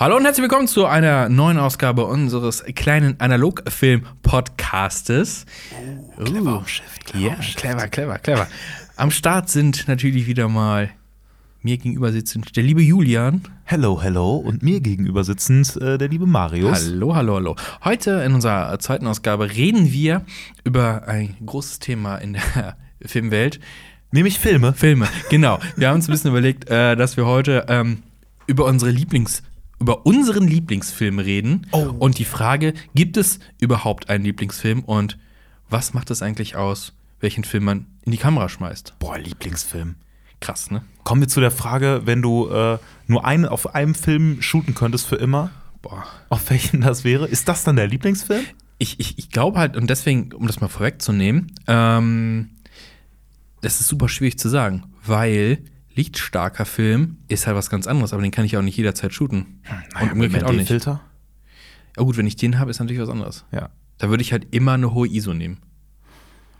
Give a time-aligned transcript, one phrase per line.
[0.00, 5.44] Hallo und herzlich willkommen zu einer neuen Ausgabe unseres kleinen Analogfilm-Podcastes.
[6.16, 8.46] Oh, clever Schiff, Ja, clever, clever, clever.
[8.94, 10.90] Am Start sind natürlich wieder mal
[11.62, 13.42] mir gegenüber sitzend der liebe Julian.
[13.64, 14.36] Hello, hello.
[14.36, 16.86] Und mir gegenüber sitzend äh, der liebe Marius.
[16.86, 17.56] Hallo, hallo, hallo.
[17.82, 20.24] Heute in unserer zweiten Ausgabe reden wir
[20.62, 23.58] über ein großes Thema in der Filmwelt.
[24.12, 24.74] Nämlich Filme.
[24.74, 25.58] Filme, genau.
[25.74, 28.04] Wir haben uns ein bisschen überlegt, äh, dass wir heute ähm,
[28.46, 29.42] über unsere Lieblings-
[29.80, 31.94] über unseren Lieblingsfilm reden Oh.
[31.98, 35.18] und die Frage, gibt es überhaupt einen Lieblingsfilm und
[35.70, 38.94] was macht es eigentlich aus, welchen Film man in die Kamera schmeißt?
[38.98, 39.96] Boah, Lieblingsfilm.
[40.40, 40.82] Krass, ne?
[41.04, 45.06] Kommen wir zu der Frage, wenn du äh, nur einen auf einem Film shooten könntest
[45.06, 45.50] für immer,
[45.82, 46.04] Boah.
[46.28, 47.26] auf welchen das wäre?
[47.26, 48.44] Ist das dann der Lieblingsfilm?
[48.78, 52.50] Ich, ich, ich glaube halt, und deswegen, um das mal vorwegzunehmen, ähm,
[53.60, 55.58] das ist super schwierig zu sagen, weil
[55.98, 59.60] lichtstarker Film ist halt was ganz anderes, aber den kann ich auch nicht jederzeit shooten.
[60.00, 60.68] und umgekehrt auch nicht.
[60.68, 61.00] Filter?
[61.96, 63.44] Ja gut, wenn ich den habe, ist natürlich was anderes.
[63.52, 63.68] Ja.
[63.98, 65.58] Da würde ich halt immer eine hohe ISO nehmen,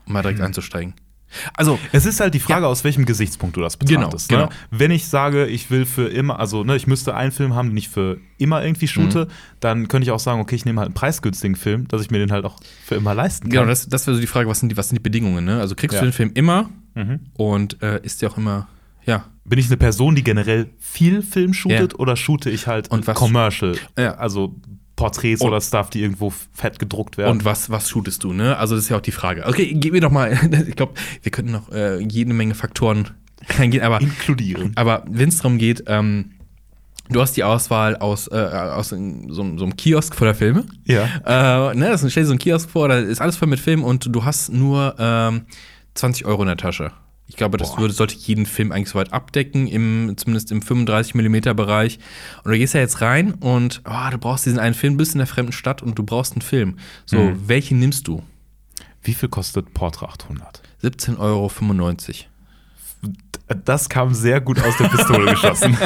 [0.06, 0.94] um mal direkt einzusteigen.
[1.54, 4.30] Also, Es ist halt die Frage, aus welchem Gesichtspunkt du das betrachtest.
[4.30, 4.48] Genau, ne?
[4.48, 4.60] genau.
[4.70, 7.76] Wenn ich sage, ich will für immer, also ne, ich müsste einen Film haben, den
[7.76, 9.30] ich für immer irgendwie shoote, Mhm.
[9.60, 12.18] dann könnte ich auch sagen, okay, ich nehme halt einen preisgünstigen Film, dass ich mir
[12.18, 13.68] den halt auch für immer leisten genau, kann.
[13.68, 15.60] das, das wäre so die Frage, was sind die, was sind die Bedingungen, ne?
[15.60, 16.00] Also kriegst Ja.
[16.00, 17.20] du den Film immer Mhm.
[17.34, 18.66] und äh, ist der auch immer,
[19.08, 21.98] ja, Bin ich eine Person, die generell viel Film shootet Ja.
[21.98, 23.74] oder shoote ich halt Und was- Commercial?
[23.98, 24.14] Ja.
[24.16, 24.54] Also
[24.94, 27.30] Porträts Und- oder Stuff, die irgendwo fett gedruckt werden.
[27.32, 28.56] Und was, was shootest du, ne?
[28.58, 29.46] Also das ist ja auch die Frage.
[29.46, 30.32] Okay, gib mir doch mal,
[30.68, 33.08] ich glaube, wir könnten noch äh, jede Menge Faktoren
[33.58, 34.72] reingehen, aber, inkludieren.
[34.74, 36.32] aber wenn es darum geht, ähm,
[37.10, 38.96] du hast die Auswahl aus, äh, aus so,
[39.28, 40.64] so einem Kiosk voller Filme.
[40.84, 41.70] Ja.
[41.70, 43.60] Äh, ne, das ist, stell dir so ein Kiosk vor, da ist alles voll mit
[43.60, 45.42] Filmen und du hast nur ähm,
[45.94, 46.90] 20 Euro in der Tasche.
[47.30, 47.80] Ich glaube, das Boah.
[47.82, 51.98] würde, sollte jeden Film eigentlich soweit abdecken, im, zumindest im 35 mm Bereich.
[52.42, 55.18] Und du gehst ja jetzt rein und oh, du brauchst diesen einen Film, bist in
[55.18, 56.78] der fremden Stadt und du brauchst einen Film.
[57.04, 57.42] So, Mhm.
[57.46, 58.22] welchen nimmst du?
[59.02, 60.62] Wie viel kostet Portra 800?
[60.82, 61.50] 17,95 Euro.
[63.64, 65.76] Das kam sehr gut aus der Pistole geschossen.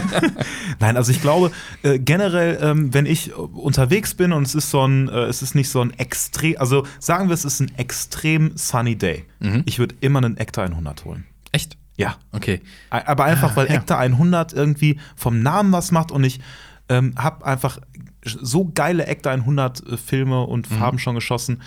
[0.80, 1.50] Nein, also ich glaube,
[1.82, 5.54] äh, generell, ähm, wenn ich unterwegs bin und es ist so ein, äh, es ist
[5.54, 9.24] nicht so ein extrem, also sagen wir, es ist ein extrem sunny day.
[9.40, 9.62] Mhm.
[9.66, 11.24] Ich würde immer einen Ektar 100 holen.
[11.52, 11.76] Echt?
[11.96, 12.16] Ja.
[12.32, 12.60] Okay.
[12.90, 13.74] Aber einfach, weil ja.
[13.74, 16.40] Ektar 100 irgendwie vom Namen was macht und ich
[16.88, 17.78] ähm, habe einfach
[18.24, 20.74] so geile Ektar 100 äh, Filme und Mhm.
[20.76, 21.62] Farben schon geschossen,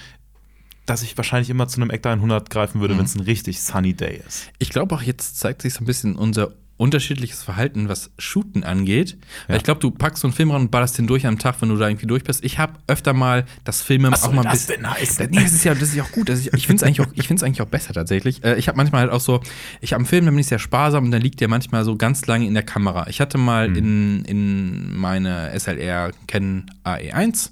[0.85, 2.99] dass ich wahrscheinlich immer zu einem Ektar 100 greifen würde, Mhm.
[2.99, 4.51] wenn es ein richtig sunny day ist.
[4.59, 9.17] Ich glaube auch, jetzt zeigt sich so ein bisschen unser unterschiedliches Verhalten, was Shooten angeht.
[9.47, 9.55] Ja.
[9.55, 11.69] ich glaube, du packst so einen Film ran und ballerst den durch am Tag, wenn
[11.69, 12.43] du da irgendwie durch bist.
[12.43, 14.83] Ich habe öfter mal das Filmen Was auch mal ein das bisschen.
[14.83, 15.17] denn heißen?
[15.19, 16.27] Das, nee, das ist ja, das ist ja auch gut.
[16.27, 18.43] Das ist, ich finde es eigentlich, auch- ich eigentlich auch besser tatsächlich.
[18.43, 19.39] Äh, ich habe manchmal halt auch so,
[19.79, 21.95] ich habe einen Film, da bin ich sehr sparsam und dann liegt der manchmal so
[21.95, 23.07] ganz lange in der Kamera.
[23.07, 23.75] Ich hatte mal Mhm.
[23.77, 27.51] in, in meine SLR Canon AE1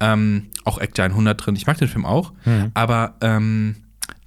[0.00, 1.56] ähm, auch Acta 100 drin.
[1.56, 2.70] Ich mag den Film auch, Mhm.
[2.74, 3.76] aber ähm,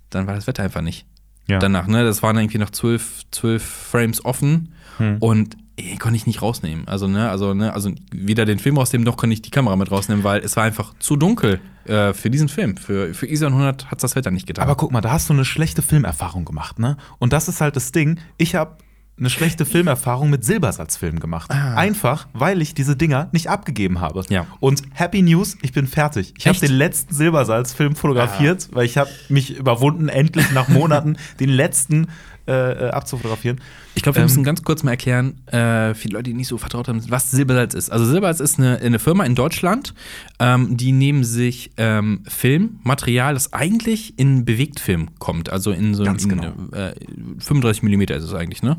[0.09, 1.05] dann war das Wetter einfach nicht
[1.47, 1.59] Ja.
[1.59, 2.03] danach, ne?
[2.03, 5.17] Das waren irgendwie noch zwölf, zwölf Frames offen Hm.
[5.19, 6.87] und ey, konnte ich nicht rausnehmen.
[6.87, 9.91] Also, ne, also, ne, also weder den Film rausnehmen, noch konnte ich die Kamera mit
[9.91, 12.77] rausnehmen, weil es war einfach zu dunkel äh, für diesen Film.
[12.77, 14.63] Für, für ISO 100 hat das Wetter nicht getan.
[14.63, 16.95] Aber guck mal, da hast du eine schlechte Filmerfahrung gemacht, ne?
[17.19, 18.19] Und das ist halt das Ding.
[18.37, 18.77] Ich habe
[19.17, 21.49] eine schlechte Filmerfahrung mit Silbersatzfilmen gemacht.
[21.49, 21.75] Ah.
[21.75, 24.23] Einfach, weil ich diese Dinger nicht abgegeben habe.
[24.29, 24.45] Ja.
[24.59, 26.33] Und Happy News, ich bin fertig.
[26.37, 26.57] Ich habe?
[26.57, 26.59] Ah.
[26.59, 32.07] den letzten Silbersalzfilm fotografiert, weil ich habe mich überwunden, endlich nach Monaten den letzten
[32.47, 33.59] äh, äh, abzufotografieren.
[33.95, 36.47] ich glaube, wir ähm, müssen ganz kurz mal erklären, äh, für die Leute, die nicht
[36.47, 37.91] so vertraut haben, was Silbersalz ist.
[37.91, 39.93] Also Silbersalz ist eine, eine Firma in Deutschland,
[40.39, 45.49] ähm, die nehmen sich ähm, Filmmaterial, das eigentlich in Bewegtfilm kommt.
[45.49, 46.53] Also in so Ganz in, genau.
[46.71, 46.93] äh,
[47.39, 48.77] 35 mm ist es eigentlich, ne?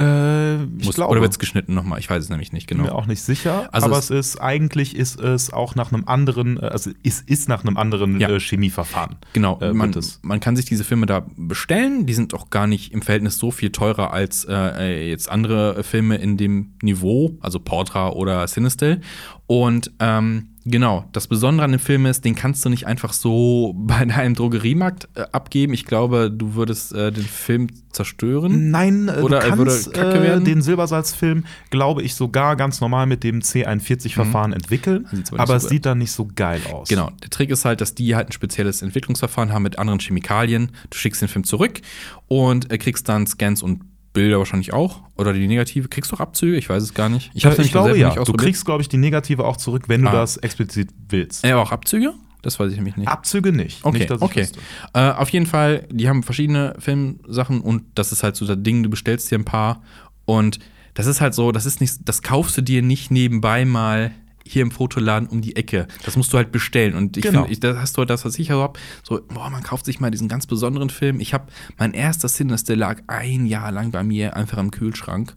[0.00, 1.98] Äh, ich Muss, glaube, oder wird es geschnitten nochmal?
[1.98, 2.90] Ich weiß es nämlich nicht bin genau.
[2.90, 3.68] mir auch nicht sicher.
[3.72, 7.48] Also aber es- ist eigentlich ist es auch nach einem anderen, äh, also es ist
[7.48, 8.30] nach einem anderen Ja.
[8.30, 9.16] äh, Chemieverfahren.
[9.34, 12.06] Genau, äh, man, man kann sich diese Filme da bestellen.
[12.06, 16.16] Die sind auch gar nicht im Verhältnis so viel teurer als äh, jetzt andere Filme
[16.16, 19.02] in dem Niveau, also Portra oder Sinistel.
[19.46, 23.74] Und ähm, genau, das Besondere an dem Film ist, den kannst du nicht einfach so
[23.76, 25.74] bei deinem Drogeriemarkt äh, abgeben.
[25.74, 28.70] Ich glaube, du würdest äh, den Film zerstören.
[28.70, 30.44] Nein, äh, Oder du er würde kannst kacke äh, werden?
[30.44, 35.06] den Silbersalzfilm, glaube ich, sogar ganz normal mit dem C41-Verfahren entwickeln.
[35.10, 36.88] Dann sieht's aber es sieht dann nicht so geil aus.
[36.88, 40.72] Genau, der Trick ist halt, dass die halt ein spezielles Entwicklungsverfahren haben mit anderen Chemikalien.
[40.90, 41.80] Du schickst den Film zurück
[42.28, 43.80] und äh, kriegst dann Scans und
[44.12, 45.00] Bilder wahrscheinlich auch.
[45.16, 45.88] Oder die Negative.
[45.88, 46.56] Kriegst du auch Abzüge?
[46.56, 47.30] Ich weiß es gar nicht.
[47.34, 48.14] Ich, ich, hab's glaube ja.
[48.14, 50.12] nicht Du kriegst, glaube ich, die Negative auch zurück, wenn du Ah.
[50.12, 51.44] das explizit willst.
[51.44, 52.12] Ja, aber auch Abzüge?
[52.42, 53.08] Das weiß ich nämlich nicht.
[53.08, 53.84] Abzüge nicht.
[53.84, 54.48] Okay, nicht, okay.
[54.94, 58.82] Äh, auf jeden Fall, die haben verschiedene Filmsachen und das ist halt so das Ding,
[58.82, 59.82] du bestellst dir ein paar
[60.24, 60.58] und
[60.94, 64.10] das ist halt so, das ist nicht, das kaufst du dir nicht nebenbei mal
[64.46, 65.86] hier im Fotoladen um die Ecke.
[66.04, 66.94] Das musst du halt bestellen.
[66.94, 67.44] Und ich Genau.
[67.44, 70.10] finde, da hast du halt das, was ich habe, so, boah, man kauft sich mal
[70.10, 71.20] diesen ganz besonderen Film.
[71.20, 71.46] Ich habe,
[71.78, 75.34] mein erster Sinister lag ein Jahr lang bei mir einfach im Kühlschrank.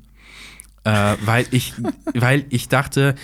[0.83, 1.73] Äh, weil ich,
[2.13, 3.15] weil ich dachte,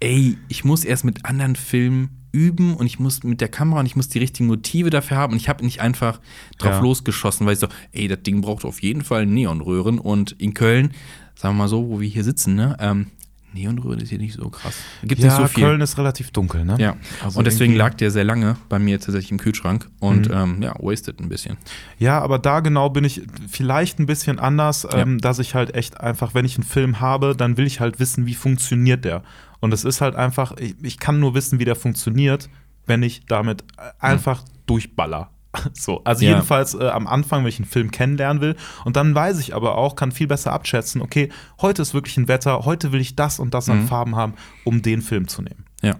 [0.00, 3.86] ey, ich muss erst mit anderen Filmen üben und ich muss mit der Kamera und
[3.86, 6.20] ich muss die richtigen Motive dafür haben und ich habe nicht einfach
[6.58, 6.80] drauf Ja.
[6.80, 10.92] losgeschossen, weil ich so, ey, das Ding braucht auf jeden Fall Neonröhren und in Köln,
[11.34, 13.08] sagen wir mal so, wo wir hier sitzen, ne, ähm,
[13.52, 14.74] Neonröhren ist hier nicht so krass.
[15.02, 15.64] Gibt ja, nicht so viel.
[15.64, 16.76] Köln ist relativ dunkel, ne?
[16.78, 20.34] Ja, Also und deswegen lag der sehr lange bei mir tatsächlich im Kühlschrank und Mhm.
[20.34, 21.56] ähm, ja, wasted ein bisschen.
[21.98, 26.00] Ja, aber da genau bin ich vielleicht ein bisschen anders, ähm, dass ich halt echt
[26.00, 29.22] einfach, wenn ich einen Film habe, dann will ich halt wissen, wie funktioniert der.
[29.60, 32.48] Und es ist halt einfach, ich, ich kann nur wissen, wie der funktioniert,
[32.86, 33.64] wenn ich damit
[33.98, 35.30] einfach durchballer.
[35.74, 36.30] So, also Ja.
[36.32, 38.56] jedenfalls äh, am Anfang, wenn ich einen Film kennenlernen will.
[38.84, 41.28] Und dann weiß ich aber auch, kann viel besser abschätzen, okay,
[41.60, 43.88] heute ist wirklich ein Wetter, heute will ich das und das an Mhm.
[43.88, 45.64] Farben haben, um den Film zu nehmen.
[45.82, 45.96] Ja.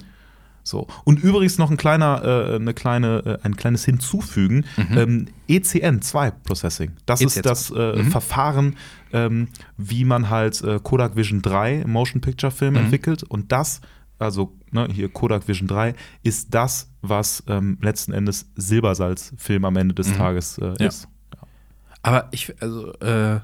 [0.62, 0.87] So.
[1.05, 6.93] Und übrigens noch ein kleiner, äh, eine kleine, äh, ein kleines Hinzufügen: ähm, ECN2 Processing.
[7.06, 7.43] Das ist ECN2.
[7.43, 8.76] das äh, Verfahren,
[9.12, 9.49] ähm,
[9.79, 13.23] wie man halt äh, Kodak Vision 3 Motion Picture Film entwickelt.
[13.23, 13.81] Und das,
[14.21, 19.95] also ne, hier Kodak Vision 3, ist das, was ähm, letzten Endes Silbersalz-Film am Ende
[19.95, 20.87] des Tages äh, Ja.
[20.89, 21.09] ist.
[22.03, 23.41] Aber ich, also, äh,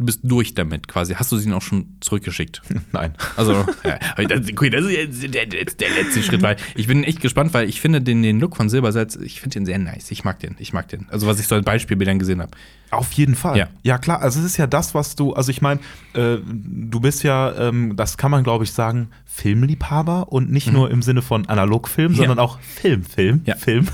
[0.00, 1.14] du bist durch damit quasi.
[1.14, 2.62] Hast du sie auch schon zurückgeschickt?
[2.92, 3.14] Nein.
[3.36, 3.52] Also,
[3.84, 7.80] ja, das, das ist der, der, letzte Schritt, weil ich bin echt gespannt, weil ich
[7.80, 10.10] finde den, den Look von Silbersalz, ich finde den sehr nice.
[10.10, 11.06] Ich mag den, ich mag den.
[11.10, 12.50] Also, was ich so als Beispielbildern gesehen habe.
[12.90, 13.56] Auf jeden Fall.
[13.56, 13.68] Ja.
[13.82, 14.20] Ja, klar.
[14.20, 15.78] Also es ist ja das, was du, also ich meine,
[16.14, 20.90] äh, du bist ja, ähm, das kann man glaube ich sagen, Filmliebhaber und nicht nur
[20.90, 22.14] im Sinne von Analogfilm, Mhm.
[22.16, 22.18] Ja.
[22.22, 23.54] sondern auch Filmfilm, Ja.
[23.56, 23.86] Film,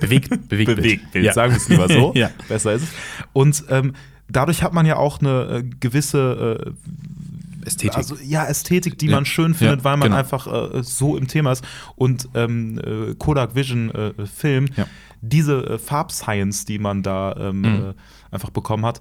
[0.00, 0.76] Bewegt, bewegt.
[0.76, 1.32] Bewegtbild, Ja.
[1.32, 2.12] sagen wir es lieber so.
[2.14, 2.30] Ja.
[2.48, 2.88] Besser ist es.
[3.32, 3.94] Und ähm,
[4.30, 7.96] dadurch hat man ja auch eine äh, gewisse äh, Ästhetik.
[7.98, 9.16] Also, ja, Ästhetik, die Ja.
[9.16, 10.16] man schön findet, Ja, weil man genau.
[10.18, 11.62] einfach äh, so im Thema ist.
[11.96, 14.86] Und ähm, äh, Kodak Vision äh, Film, Ja.
[15.20, 17.94] diese äh, Farbscience, die man da ähm, Mhm.
[18.30, 19.00] einfach bekommen hat,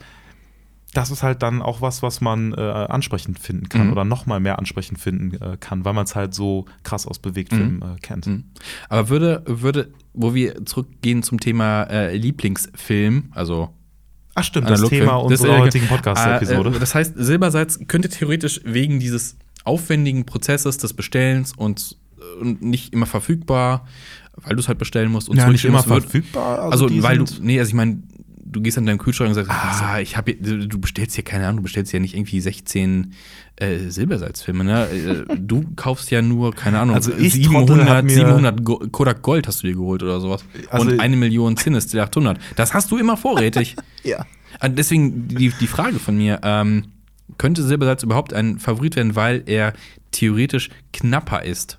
[0.93, 3.91] das ist halt dann auch was, was man ansprechend finden kann Mhm.
[3.91, 7.83] oder noch mal mehr ansprechend finden kann, weil man es halt so krass aus Bewegtfilm
[7.83, 8.25] äh, kennt.
[8.25, 8.45] Mhm.
[8.89, 13.69] Aber würde, würde, wo wir zurückgehen zum Thema Lieblingsfilm, also
[14.39, 15.05] Ach stimmt, das Analogfilm.
[15.05, 16.69] Thema Das, unserer äh, heutigen Podcast-Episode.
[16.75, 21.97] Äh, das heißt, Silbersalz könnte theoretisch wegen dieses aufwendigen Prozesses des Bestellens und,
[22.39, 23.87] und nicht immer verfügbar,
[24.35, 26.71] weil du es halt bestellen musst und ja, nicht immer verfügbar.
[26.71, 28.01] Also, die weil du, nee, also ich meine,
[28.51, 31.57] du gehst an deinen Kühlschrank und sagst, ah, ich habe, du bestellst hier keine Ahnung,
[31.57, 33.13] du bestellst ja nicht irgendwie 16
[33.57, 34.87] äh, Silbersalzfilme, ne?
[34.89, 38.79] Äh, Du kaufst ja nur, keine Ahnung, Also ich Trottel hab 700, mir- 700 Go
[38.91, 40.43] Kodak Gold hast du dir geholt oder sowas.
[40.69, 42.39] Also- und eine Million Cinestill 800.
[42.55, 43.75] Das hast du immer vorrätig.
[44.03, 44.25] Ja.
[44.59, 46.85] Ah, Deswegen die, die Frage von mir, ähm,
[47.37, 49.73] könnte Silbersalz überhaupt ein Favorit werden, weil er
[50.11, 51.77] theoretisch knapper ist?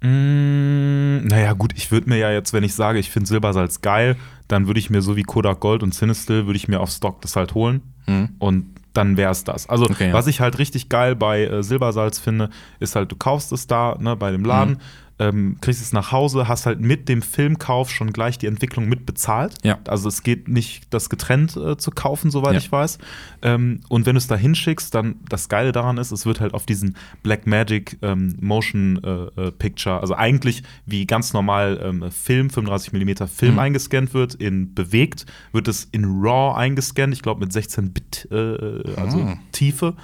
[0.00, 4.16] Mm, naja, gut, ich würde mir ja jetzt, wenn ich sage, ich finde Silbersalz geil,
[4.48, 7.20] dann würde ich mir so wie Kodak Gold und Cinestill, würde ich mir auf Stock
[7.20, 7.82] das halt holen.
[8.06, 8.30] Hm.
[8.38, 9.68] Und dann wäre es das.
[9.68, 10.12] Also, Okay, ja.
[10.14, 12.50] was ich halt richtig geil bei äh, Silbersalz finde,
[12.80, 14.78] ist halt, du kaufst es da ne, bei dem Laden, Mhm.
[15.20, 19.04] Ähm, kriegst es nach Hause, hast halt mit dem Filmkauf schon gleich die Entwicklung mit
[19.06, 19.54] bezahlt.
[19.64, 19.78] Ja.
[19.88, 22.58] Also es geht nicht, das getrennt äh, zu kaufen, soweit Ja.
[22.58, 22.98] ich weiß.
[23.42, 26.54] Ähm, und wenn du es da hinschickst, dann das Geile daran ist, es wird halt
[26.54, 32.50] auf diesen Blackmagic ähm, Motion äh, äh, Picture, also eigentlich wie ganz normal ähm, Film,
[32.50, 33.58] 35 mm Film Mhm.
[33.58, 38.94] eingescannt wird, in bewegt, wird es in RAW eingescannt, ich glaube mit 16 Bit, äh,
[38.96, 39.38] also Ah.
[39.52, 39.94] Tiefe.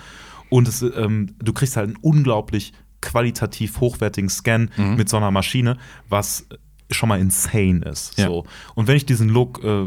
[0.50, 2.73] Und es, ähm, du kriegst halt einen unglaublich
[3.14, 4.97] qualitativ hochwertigen Scan Mhm.
[4.97, 5.76] mit so einer Maschine,
[6.09, 6.47] was
[6.90, 8.18] schon mal insane ist.
[8.18, 8.26] Ja.
[8.26, 8.44] So.
[8.75, 9.87] Und wenn ich diesen Look äh,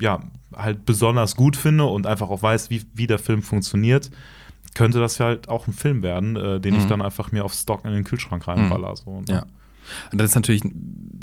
[0.00, 0.20] ja
[0.56, 4.10] halt besonders gut finde und einfach auch weiß, wie, wie der Film funktioniert,
[4.74, 6.88] könnte das ja halt auch ein Film werden, äh, den ich Mhm.
[6.88, 8.96] dann einfach mir auf Stock in den Kühlschrank reinballer.
[8.96, 9.10] So.
[9.10, 9.44] Und Ja.
[10.12, 10.62] Und das ist natürlich,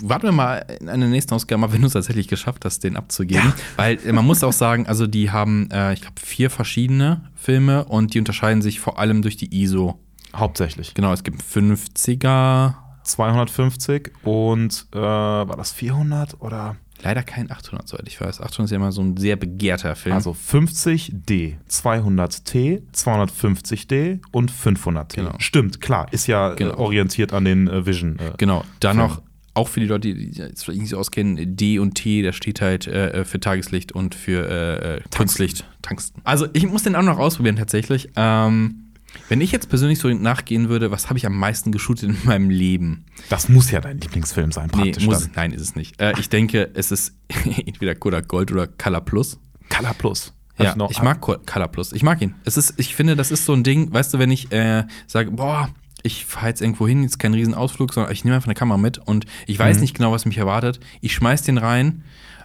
[0.04, 2.98] warten wir mal in einer nächsten Ausgabe, mal, wenn du es tatsächlich geschafft hast, den
[2.98, 3.54] abzugeben.
[3.78, 7.86] Weil äh, man muss auch sagen, also die haben, äh, ich glaube, vier verschiedene Filme
[7.86, 9.98] und die unterscheiden sich vor allem durch die ISO.
[10.36, 10.94] Hauptsächlich.
[10.94, 16.76] Genau, es gibt 50er, 250 und äh, war das 400 oder?
[17.02, 18.42] leider kein 800, soweit ich weiß.
[18.42, 20.16] 800 ist ja immer so ein sehr begehrter Film.
[20.16, 25.16] Also 50D, 200T, 250D und 500T.
[25.16, 25.32] Genau.
[25.40, 26.74] Stimmt, klar, ist ja Genau.
[26.74, 28.20] äh, orientiert an den äh, Vision.
[28.20, 29.08] Äh, Genau, dann Film.
[29.08, 29.22] noch,
[29.54, 32.60] auch für die Leute, die jetzt vielleicht nicht so auskennen, D und T, da steht
[32.62, 35.66] halt äh, für Tageslicht und für äh, äh, Kunstlicht.
[35.82, 36.22] Tungsten.
[36.26, 38.10] Also ich muss den auch noch ausprobieren tatsächlich.
[38.16, 38.89] Ähm,
[39.28, 42.50] wenn ich jetzt persönlich so nachgehen würde, was habe ich am meisten geshootet in meinem
[42.50, 43.06] Leben?
[43.30, 45.32] Das muss ja dein Lieblingsfilm sein, Nee, praktisch muss, dann.
[45.36, 46.00] nein, ist es nicht.
[46.02, 47.14] Äh, ich denke, es ist
[47.66, 49.40] entweder Kodak Gold oder Color Plus.
[49.70, 50.34] Color Plus.
[50.58, 51.94] Hab Ja, ich mag Col- Color Plus.
[51.94, 52.36] Ich mag ihn.
[52.44, 55.32] Es ist, ich finde, das ist so ein Ding, weißt du, wenn ich äh, sage,
[55.32, 55.70] boah,
[56.04, 58.98] ich fahre jetzt irgendwo hin, jetzt kein Riesenausflug, sondern ich nehme einfach eine Kamera mit
[59.00, 60.80] und ich weiß nicht genau, was mich erwartet.
[61.02, 62.04] Ich schmeiß den rein,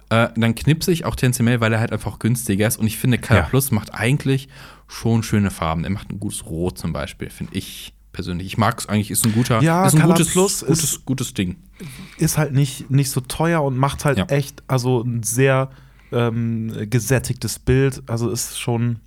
[0.09, 3.17] äh, dann knipse ich auch tendenziell, weil er halt einfach günstiger ist und ich finde,
[3.17, 3.47] Color Ja.
[3.47, 4.49] Plus macht eigentlich
[4.87, 5.83] schon schöne Farben.
[5.83, 8.47] Er macht ein gutes Rot zum Beispiel, finde ich persönlich.
[8.47, 11.05] Ich mag es eigentlich, ist ein guter, Ja, ist ein Color gutes, Plus ist- gutes,
[11.05, 11.57] gutes Ding.
[12.17, 14.25] ist halt nicht, nicht so teuer und macht halt Ja.
[14.27, 15.69] echt, also ein sehr
[16.11, 18.03] ähm, gesättigtes Bild.
[18.07, 18.99] Also ist schon.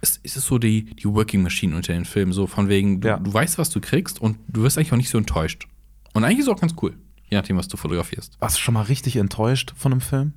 [0.00, 3.08] es, es ist so die, die Working Machine unter den Filmen, so von wegen, du,
[3.08, 3.16] Ja.
[3.18, 5.66] du weißt, was du kriegst und du wirst eigentlich auch nicht so enttäuscht.
[6.14, 6.96] Und eigentlich ist es auch ganz cool,
[7.28, 8.36] je nachdem, was du fotografierst.
[8.40, 10.32] Warst du schon mal richtig enttäuscht von einem Film?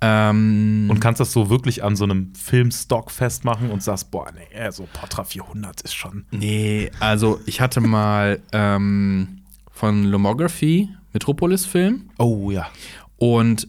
[0.00, 4.70] Ähm, Und kannst das so wirklich an so einem Filmstock festmachen und sagst, boah, nee,
[4.70, 6.24] so Portra 400 ist schon.
[6.30, 12.68] nee, also ich hatte mal ähm, von Lomography Metropolis-Film Oh ja.
[13.16, 13.66] und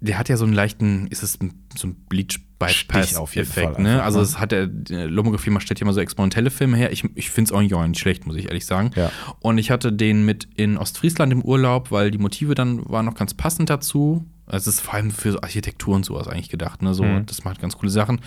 [0.00, 1.38] der hat ja so einen leichten, ist es
[1.76, 4.02] so ein bleach Stich auf jeden effekt Fall ne?
[4.02, 4.24] Also ne?
[4.24, 6.90] es hat der, Lomography macht stellt ja immer so experimentelle Filme her.
[6.90, 8.92] Ich, ich finde es auch nicht, auch nicht schlecht, muss ich ehrlich sagen.
[8.94, 9.10] Ja.
[9.40, 13.14] Und ich hatte den mit in Ostfriesland im Urlaub, weil die Motive dann waren noch
[13.14, 14.24] ganz passend dazu.
[14.46, 16.82] Also es ist vor allem für so Architektur und sowas eigentlich gedacht.
[16.82, 16.94] Ne?
[16.94, 17.26] So, Mhm.
[17.26, 18.20] Das macht ganz coole Sachen.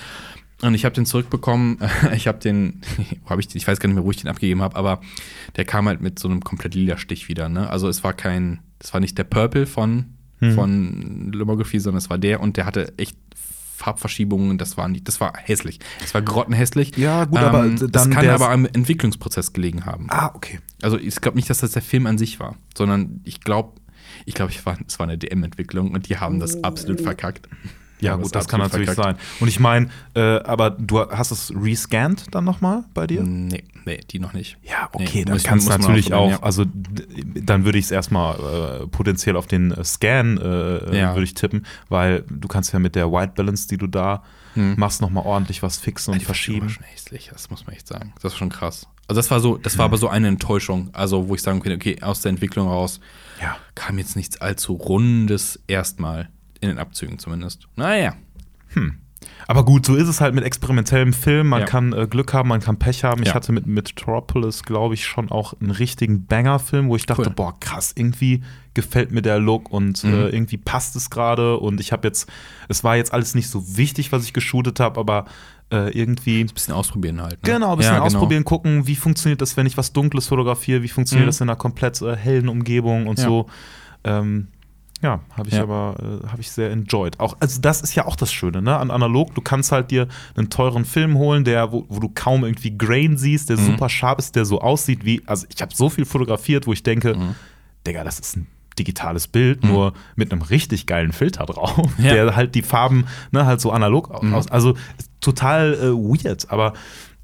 [0.62, 1.78] Und ich habe den zurückbekommen.
[2.14, 2.82] Ich habe den,
[3.24, 5.00] wo hab ich, den, ich weiß gar nicht mehr, wo ich den abgegeben habe, aber
[5.56, 7.48] der kam halt mit so einem komplett lila Stich wieder.
[7.50, 7.70] Ne?
[7.70, 10.06] Also es war kein, es war nicht der Purple von,
[10.42, 10.54] Mhm.
[10.56, 13.18] von Lomography, sondern es war der und der hatte echt
[13.76, 14.58] Farbverschiebungen.
[14.58, 15.80] Das war nicht, das war hässlich.
[16.04, 16.98] Es war grottenhässlich.
[16.98, 20.08] Ja, gut, aber ähm, dann das kann aber am Entwicklungsprozess gelegen haben.
[20.10, 20.60] Ah, okay.
[20.82, 23.74] Also ich glaube nicht, dass das der Film an sich war, sondern ich glaube,
[24.30, 27.50] ich glaube, ich war, es war eine DM-Entwicklung und die haben das absolut verkackt.
[28.00, 29.18] Die Ja, gut, das kann natürlich verkackt.
[29.20, 29.26] sein.
[29.42, 33.24] Und ich meine, äh, aber du hast es rescannt dann nochmal bei dir?
[33.24, 34.58] Nee, nee, die noch nicht.
[34.64, 36.42] Ja, okay, Nee, dann muss- kannst du muss man natürlich auch, ja.
[36.42, 36.64] also
[37.44, 38.36] dann würde ich es erstmal
[38.84, 41.14] äh, potenziell auf den äh, Scan äh, Ja.
[41.16, 44.24] würde ich tippen, weil du kannst ja mit der White Balance, die du da
[44.56, 46.82] machst, nochmal ordentlich was fixen und Verschiebung verschieben.
[46.84, 48.14] war schon hässlich, das muss man echt sagen.
[48.16, 48.88] Das war schon krass.
[49.08, 50.90] Also das war so, das war aber so eine Enttäuschung.
[50.94, 53.00] Also wo ich sagen könnte, okay, aus der Entwicklung raus
[53.42, 53.58] Ja.
[53.76, 56.30] kam jetzt nichts allzu Rundes erstmal.
[56.62, 57.68] In den Abzügen zumindest.
[57.78, 58.16] Naja.
[59.48, 61.48] Aber gut, so ist es halt mit experimentellem Film.
[61.50, 61.66] Man Ja.
[61.66, 63.22] kann äh, Glück haben, man kann Pech haben.
[63.24, 63.34] Ich Ja.
[63.34, 67.34] hatte mit Metropolis, glaube ich, schon auch einen richtigen Banger-Film, wo ich dachte, Cool.
[67.36, 68.44] boah, krass, irgendwie
[68.76, 70.14] gefällt mir der Look und Mhm.
[70.14, 71.58] äh, irgendwie passt es gerade.
[71.58, 72.30] Und ich habe jetzt,
[72.70, 75.26] es war jetzt alles nicht so wichtig, was ich geshootet habe, aber
[75.72, 76.44] äh, irgendwie.
[76.46, 77.34] Bisschen ausprobieren halt.
[77.44, 77.54] Ne?
[77.54, 78.08] Genau, ein bisschen Ja, genau.
[78.08, 81.30] ausprobieren, gucken, wie funktioniert das, wenn ich was Dunkles fotografiere, wie funktioniert Mhm.
[81.30, 83.48] das in einer komplett äh, hellen Umgebung und so.
[84.04, 84.48] Ähm,
[85.02, 85.64] ja, habe ich Ja.
[85.64, 87.20] aber äh, habe ich sehr enjoyed.
[87.20, 88.78] Auch, also das ist ja auch das Schöne, ne?
[88.78, 92.44] An analog, du kannst halt dir einen teuren Film holen, der, wo, wo du kaum
[92.44, 93.66] irgendwie Grain siehst, der Mhm.
[93.66, 96.84] super scharf ist, der so aussieht wie, also ich habe so viel fotografiert, wo ich
[96.84, 97.36] denke, Mhm.
[97.88, 102.14] Digga, das ist ein digitales Bild, nur mit einem richtig geilen Filter drauf, Ja.
[102.14, 104.34] der halt die Farben ne, halt so analog Mhm.
[104.34, 104.50] aus.
[104.52, 104.76] Also
[105.22, 106.74] total äh, weird, aber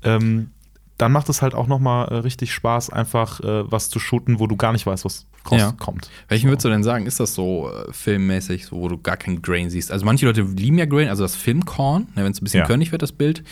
[0.03, 0.51] ähm,
[0.97, 4.39] dann macht es halt auch noch mal äh, richtig Spaß, einfach äh, was zu shooten,
[4.39, 5.73] wo du gar nicht weißt, was Ja.
[5.73, 6.09] kommt.
[6.29, 7.05] Welchen würdest du denn sagen?
[7.05, 9.91] Ist das so äh, filmmäßig, so, wo du gar kein Grain siehst?
[9.91, 12.65] Also manche Leute lieben ja Grain, also das Filmkorn, ne, wenn es ein bisschen Ja.
[12.65, 13.43] körnig wird, das Bild.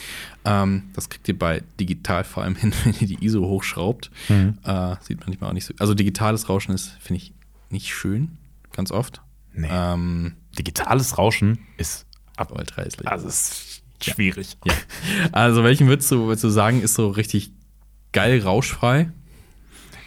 [0.46, 4.10] Ähm, das kriegt ihr bei digital vor allem hin, wenn ihr die ISO hochschraubt.
[4.30, 4.58] Mhm.
[4.64, 5.74] Äh, sieht man manchmal auch nicht so.
[5.80, 7.34] Also digitales Rauschen ist, finde ich,
[7.70, 8.38] nicht schön,
[8.72, 9.22] ganz oft.
[9.54, 9.68] Nee.
[9.70, 12.06] Ähm, Digitales Rauschen ist
[12.50, 13.08] ultra hässlich.
[13.08, 14.58] also ist schwierig.
[14.66, 14.74] Ja.
[15.32, 17.52] Also welchen würdest du, würdest du sagen, ist so richtig
[18.12, 19.10] geil rauschfrei?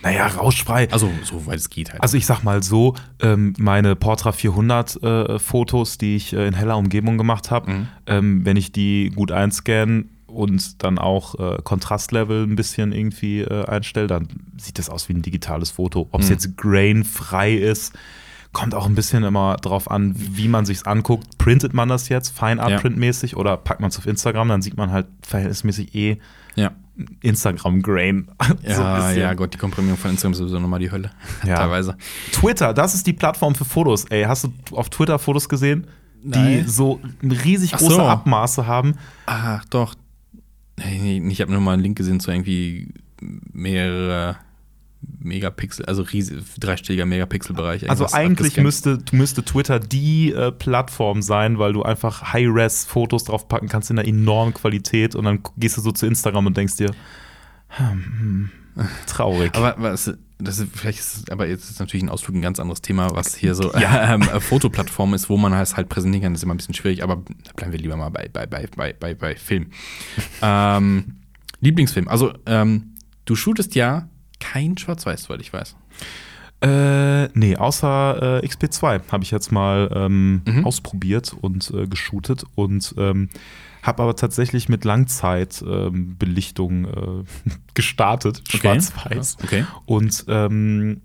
[0.03, 0.89] Naja, rauschfrei.
[0.93, 2.03] Also so weit es geht halt.
[2.03, 6.55] Also ich sag mal so, ähm, meine Portra 400 äh, Fotos, die ich äh, in
[6.55, 7.89] heller Umgebung gemacht habe, Mhm.
[8.07, 13.65] ähm, wenn ich die gut einscanne und dann auch äh, Kontrastlevel ein bisschen irgendwie äh,
[13.67, 16.09] einstelle, dann sieht das aus wie ein digitales Foto.
[16.13, 16.33] Ob es Mhm.
[16.35, 17.93] jetzt grainfrei ist,
[18.57, 21.37] kommt auch ein bisschen immer drauf an, wie man sich's anguckt.
[21.37, 22.79] Printet man das jetzt Fine Art Ja.
[22.79, 26.17] Print mäßig oder packt man es auf Instagram, dann sieht man halt verhältnismäßig eh
[26.55, 26.71] ja.
[27.21, 28.29] Instagram Grain.
[28.49, 29.21] So Ja, bisschen.
[29.21, 31.11] ja, Gott, die Komprimierung von Instagram ist sowieso nochmal die Hölle.
[31.47, 31.57] Ja.
[31.57, 31.99] Teilweise.
[32.33, 34.07] Twitter, das ist die Plattform für Fotos.
[34.07, 35.87] Ey, hast du auf Twitter Fotos gesehen,
[36.23, 36.65] die Nein.
[36.67, 38.03] so riesig Ach große so.
[38.07, 38.95] Abmaße haben?
[39.27, 39.95] Ach, doch.
[40.79, 42.89] Ich habe nur mal einen Link gesehen zu irgendwie
[43.21, 44.37] mehrere
[45.19, 47.89] Megapixel, also riesig, dreistelliger Megapixelbereich.
[47.91, 53.91] Also eigentlich müsste, müsste Twitter die äh, Plattform sein, weil du einfach High-Res-Fotos draufpacken kannst
[53.91, 56.91] in einer enormen Qualität und dann gehst du so zu Instagram und denkst dir,
[57.69, 59.55] hm, hm, traurig.
[59.55, 62.61] Aber was, das ist, vielleicht ist es, aber jetzt ist natürlich ein Ausflug ein ganz
[62.61, 64.15] anderes Thema, was hier so Ja.
[64.15, 66.75] ähm, äh, Fotoplattform ist, wo man es halt präsentieren kann, das ist immer ein bisschen
[66.75, 69.69] schwierig, aber da bleiben wir lieber mal bei, bei, bei, bei, bei, bei Film.
[70.43, 71.17] ähm,
[71.61, 72.09] Lieblingsfilm.
[72.09, 72.95] Also, ähm,
[73.25, 74.09] du shootest ja
[74.41, 75.77] kein Schwarz-Weiß, soweit ich weiß.
[76.63, 80.65] Äh, nee, außer äh, XP2 habe ich jetzt mal ähm, Mhm.
[80.65, 83.29] ausprobiert und äh, geshootet und ähm,
[83.83, 88.59] habe aber tatsächlich mit Langzeitbelichtung ähm, äh, gestartet, Okay.
[88.59, 89.37] schwarz-weiß.
[89.45, 89.67] Okay.
[89.85, 91.03] Und ähm,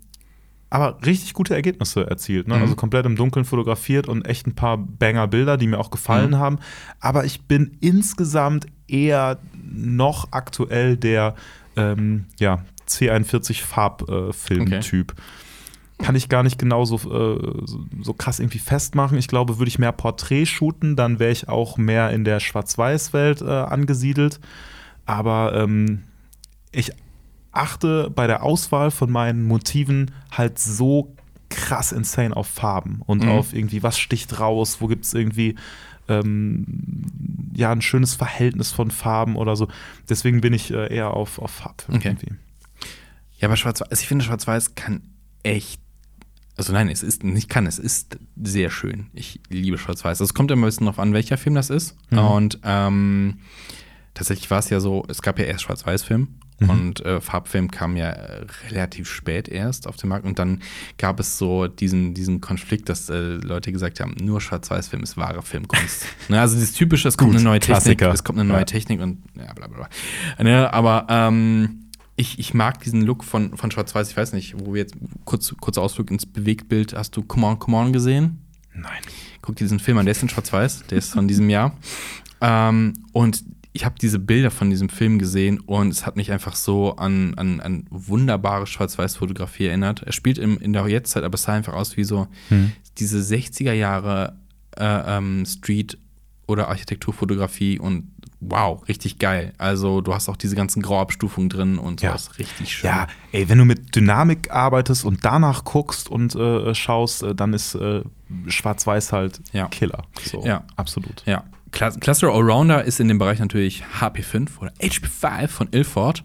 [0.70, 2.48] aber richtig gute Ergebnisse erzielt.
[2.48, 2.56] Ne?
[2.56, 2.62] Mhm.
[2.62, 6.36] Also komplett im Dunkeln fotografiert und echt ein paar Banger-Bilder, die mir auch gefallen Mhm.
[6.38, 6.58] haben.
[6.98, 9.38] Aber ich bin insgesamt eher
[9.70, 11.34] noch aktuell der
[11.76, 15.14] ähm, ja, C41 Farbfilm-Typ.
[15.98, 19.18] Kann ich gar nicht genau so, äh, so, so krass irgendwie festmachen.
[19.18, 23.40] Ich glaube, würde ich mehr Porträt shooten, dann wäre ich auch mehr in der Schwarz-Weiß-Welt
[23.42, 24.40] äh, angesiedelt.
[25.06, 26.02] Aber ähm,
[26.72, 26.90] ich
[27.52, 31.14] achte bei der Auswahl von meinen Motiven halt so
[31.50, 33.28] krass insane auf Farben und Mhm.
[33.28, 35.54] auf irgendwie, was sticht raus, wo gibt es irgendwie
[36.08, 36.64] ähm,
[37.54, 39.68] ja ein schönes Verhältnis von Farben oder so.
[40.08, 42.08] Deswegen bin ich äh, eher auf, auf Farbfilm Okay.
[42.08, 42.34] irgendwie.
[43.42, 45.02] Ja, aber Schwarz-Weiß, also ich finde, Schwarz-Weiß kann
[45.42, 45.80] echt.
[46.56, 49.06] Also nein, es ist nicht kann, es ist sehr schön.
[49.14, 50.20] Ich liebe Schwarz-Weiß.
[50.20, 51.96] Es kommt immer ein bisschen drauf an, welcher Film das ist.
[52.10, 52.18] Mhm.
[52.18, 53.38] Und ähm,
[54.14, 56.28] tatsächlich war es ja so, es gab ja erst Schwarz-Weiß-Film
[56.60, 56.70] Mhm.
[56.70, 60.24] und äh, Farbfilm kam ja äh, relativ spät erst auf den Markt.
[60.26, 60.60] Und dann
[60.98, 65.42] gab es so diesen, diesen Konflikt, dass äh, Leute gesagt haben, nur Schwarz-Weiß-Film ist wahre
[65.42, 66.06] Filmkunst.
[66.28, 68.12] ne, also dieses typische, es kommt Gut, eine neue Technik, Klassiker.
[68.12, 68.64] es kommt eine neue Ja.
[68.66, 70.44] Technik und ja, bla bla bla.
[70.44, 71.81] Ne, aber ähm,
[72.16, 75.54] ich, ich mag diesen Look von, von Schwarz-Weiß, ich weiß nicht, wo wir jetzt kurz,
[75.60, 78.38] kurzer Ausflug ins Bewegtbild, hast du Come On, Come On gesehen?
[78.74, 79.02] Nein.
[79.40, 81.76] Guck dir diesen Film an, der ist in Schwarz-Weiß, der ist von diesem Jahr.
[82.44, 86.56] Ähm, und ich habe diese Bilder von diesem Film gesehen und es hat mich einfach
[86.56, 90.02] so an, an, an wunderbare Schwarz-Weiß-Fotografie erinnert.
[90.02, 92.72] Er spielt im, in der Jetztzeit, aber es sah einfach aus wie so Hm.
[92.98, 94.34] diese 60er Jahre
[94.76, 94.84] äh,
[95.18, 95.98] ähm, Street-
[96.46, 99.52] oder Architekturfotografie und wow, richtig geil.
[99.58, 102.10] Also du hast auch diese ganzen Grauabstufungen drin und Ja.
[102.10, 102.88] sowas richtig schön.
[102.90, 107.52] Ja, ey, wenn du mit Dynamik arbeitest und danach guckst und äh, schaust, äh, dann
[107.52, 108.02] ist äh,
[108.48, 109.68] Schwarz-Weiß halt Ja.
[109.68, 110.02] Killer.
[110.24, 110.64] So, Ja.
[110.76, 111.22] absolut.
[111.26, 116.22] Ja, Cluster Allrounder ist in dem Bereich natürlich HP5 oder HP5 von Ilford.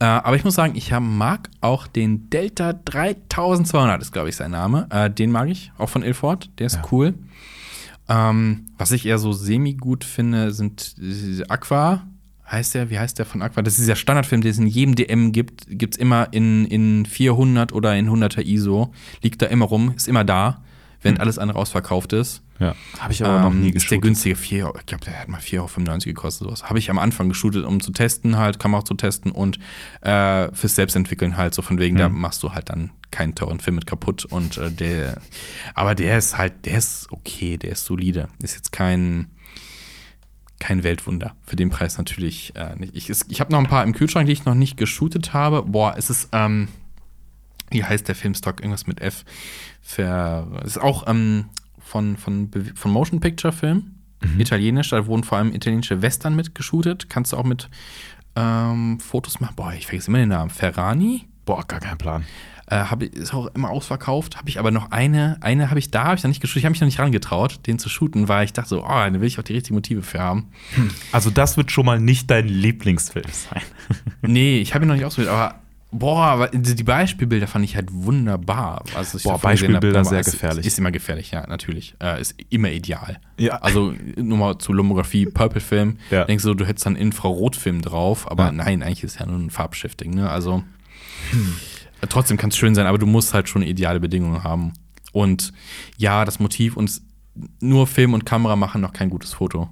[0.00, 4.50] Äh, aber ich muss sagen, ich mag auch den Delta 3200, ist glaube ich sein
[4.50, 4.88] Name.
[4.90, 6.50] Äh, den mag ich, auch von Ilford.
[6.58, 6.82] Der ist Ja.
[6.90, 7.14] cool.
[8.08, 12.06] Ähm, was ich eher so semi-gut finde, sind diese Aqua.
[12.50, 13.62] Heißt der, wie heißt der von Aqua?
[13.62, 15.66] Das ist dieser Standardfilm, den es in jedem DM gibt.
[15.68, 18.92] Gibt es immer in, in 400 oder in 100er ISO.
[19.22, 20.62] Liegt da immer rum, ist immer da,
[21.00, 22.42] wenn alles andere ausverkauft ist.
[22.62, 22.74] Ja.
[22.98, 24.02] Habe ich aber noch nie Ähm, ist der geshootet.
[24.02, 24.78] günstige 4 Euro.
[24.78, 26.46] Ich glaube, der hat mal 4,95 Euro gekostet.
[26.46, 26.62] Sowas.
[26.64, 29.58] Habe ich am Anfang geshootet, um zu testen, halt, Kamera zu testen und
[30.02, 32.20] äh, fürs Selbstentwickeln halt, so von wegen, da Mhm.
[32.20, 34.24] machst du halt dann keinen teuren Film mit kaputt.
[34.26, 35.20] Und äh, der,
[35.74, 38.28] aber der ist halt, der ist okay, der ist solide.
[38.42, 39.26] Ist jetzt kein,
[40.58, 41.34] kein Weltwunder.
[41.44, 42.94] Für den Preis natürlich äh, nicht.
[42.96, 45.62] Ich, ich habe noch ein paar im Kühlschrank, die ich noch nicht geshootet habe.
[45.62, 46.68] Boah, es ist, ähm,
[47.70, 48.60] wie heißt der Filmstock?
[48.60, 49.24] Irgendwas mit F.
[49.82, 51.46] Ver, es ist auch ähm,
[51.84, 53.92] von, von, von Motion Picture Film.
[54.38, 57.10] Italienisch, da wurden vor allem italienische Western mit geshootet.
[57.10, 57.68] Kannst du auch mit
[58.36, 59.56] ähm, Fotos machen.
[59.56, 60.48] Boah, ich vergesse immer den Namen.
[60.50, 61.26] Ferrani?
[61.44, 62.24] Boah, gar kein Plan.
[62.68, 64.36] Äh, hab, ich- ist auch immer ausverkauft.
[64.38, 66.58] Habe ich aber noch eine, eine habe ich da, habe ich noch nicht geshootet.
[66.60, 69.12] Ich habe mich noch nicht rangetraut, den zu shooten, weil ich dachte so, oh, da
[69.12, 70.50] will ich auch die richtigen Motive für haben.
[71.10, 73.62] Also das wird schon mal nicht dein Lieblingsfilm sein.
[74.22, 75.56] Nee, ich habe ihn noch nicht ausprobiert, aber
[75.92, 78.82] boah, aber die Beispielbilder fand ich halt wunderbar.
[78.96, 80.66] Also ich Boah, Beispielbilder sehr gefährlich.
[80.66, 81.94] Ist immer gefährlich, ja, natürlich.
[82.02, 83.20] Äh, ist immer ideal.
[83.38, 83.58] Ja.
[83.58, 85.98] Also nur mal zu Lomografie, Purple-Film.
[86.10, 86.24] Ja.
[86.24, 88.52] Denkst du, du hättest dann Infrarotfilm drauf, aber Ja.
[88.52, 90.28] nein, eigentlich ist es ja nur ein Farbshifting, ne?
[90.30, 90.64] Also
[92.00, 94.72] äh, trotzdem kann es schön sein, aber du musst halt schon ideale Bedingungen haben.
[95.12, 95.52] Und
[95.98, 97.00] ja, das Motiv und
[97.60, 99.68] nur Film und Kamera machen noch kein gutes Foto.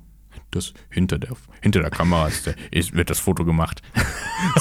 [0.52, 3.82] Das hinter der, hinter der Kamera ist der, ist, wird das Foto gemacht.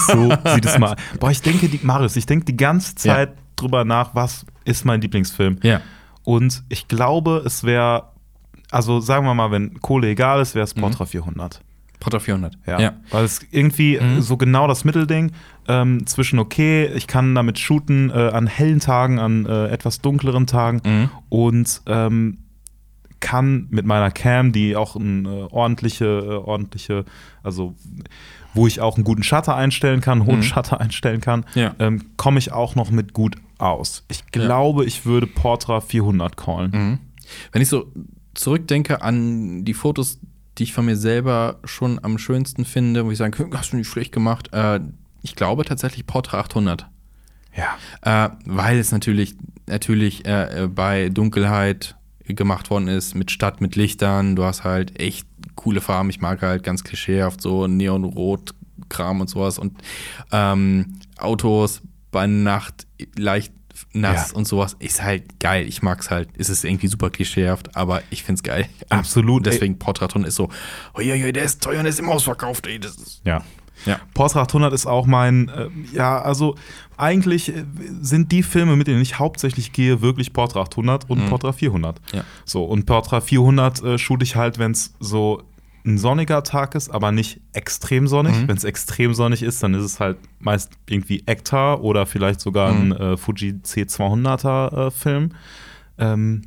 [0.08, 0.95] So sieht es mal.
[1.19, 4.99] Boah, ich denke, die, Marius, ich denke die ganze Zeit drüber nach, was ist mein
[5.02, 5.58] Lieblingsfilm.
[5.63, 5.80] Ja.
[6.23, 8.10] Und ich glaube, es wäre,
[8.71, 10.82] also sagen wir mal, wenn Kohle egal ist, wäre es Mhm.
[10.82, 11.62] Portra 400.
[12.02, 12.54] Potter 400.
[12.67, 12.93] Ja.
[13.10, 14.21] Weil es irgendwie Mhm.
[14.21, 15.32] so genau das Mittelding
[15.67, 20.45] ähm, zwischen, okay, ich kann damit shooten äh, an hellen Tagen, an äh, etwas dunkleren
[20.45, 21.10] Tagen Mhm.
[21.30, 22.38] und ähm,
[23.20, 27.06] kann mit meiner Cam, die auch eine ordentliche, äh, ordentliche,
[27.44, 27.76] also
[28.54, 30.44] wo ich auch einen guten Shutter einstellen kann, einen hohen Mhm.
[30.44, 31.76] Shutter einstellen kann, Ja.
[31.80, 34.04] ähm, komme ich auch noch mit gut aus.
[34.10, 36.72] Ich glaube, ich würde Portra 400 callen.
[36.72, 37.00] Mhm.
[37.52, 37.92] Wenn ich so
[38.34, 40.20] zurückdenke an die Fotos,
[40.58, 43.78] die ich von mir selber schon am schönsten finde, wo ich sage, "Hm, hast du
[43.78, 44.80] nicht schlecht gemacht, äh,
[45.22, 46.88] ich glaube tatsächlich Portra 800.
[47.56, 48.26] Ja.
[48.26, 49.36] Äh, weil es natürlich,
[49.68, 51.96] natürlich äh, äh, bei Dunkelheit
[52.38, 54.36] gemacht worden ist, mit Stadt, mit Lichtern.
[54.36, 56.10] Du hast halt echt coole Farben.
[56.10, 59.58] Ich mag halt ganz klischeehaft so Neonrot-Kram und sowas.
[59.60, 59.78] Und
[60.32, 62.88] ähm, Autos bei Nacht
[63.18, 63.54] leicht
[63.94, 64.36] nass Ja.
[64.38, 64.76] und sowas.
[64.80, 65.65] Ist halt geil.
[65.68, 66.30] Ich mag's halt.
[66.38, 68.68] Es ist irgendwie super klischeehaft, aber ich find's geil.
[68.89, 69.46] Und Absolut.
[69.46, 70.50] Deswegen Portraton ist so,
[70.96, 72.80] oh ja, ja, der ist teuer und der ist immer ausverkauft, ey.
[72.80, 73.44] Das ist, Ja.
[73.86, 74.00] Ja.
[74.13, 76.56] Porsche 800 ist auch mein, äh, ja, also
[76.98, 77.63] eigentlich äh,
[78.02, 82.00] sind die Filme, mit denen ich hauptsächlich gehe, wirklich Portra 800 und Portra 400.
[82.13, 82.24] Ja.
[82.46, 85.44] So, und Portra 400 äh, shoot ich halt, wenn es so
[85.86, 88.48] ein sonniger Tag ist, aber nicht extrem sonnig.
[88.48, 92.70] Wenn es extrem sonnig ist, dann ist es halt meist irgendwie Ekta oder vielleicht sogar
[92.72, 95.32] ein äh, Fuji C200er äh, Film.
[95.98, 96.42] Ähm,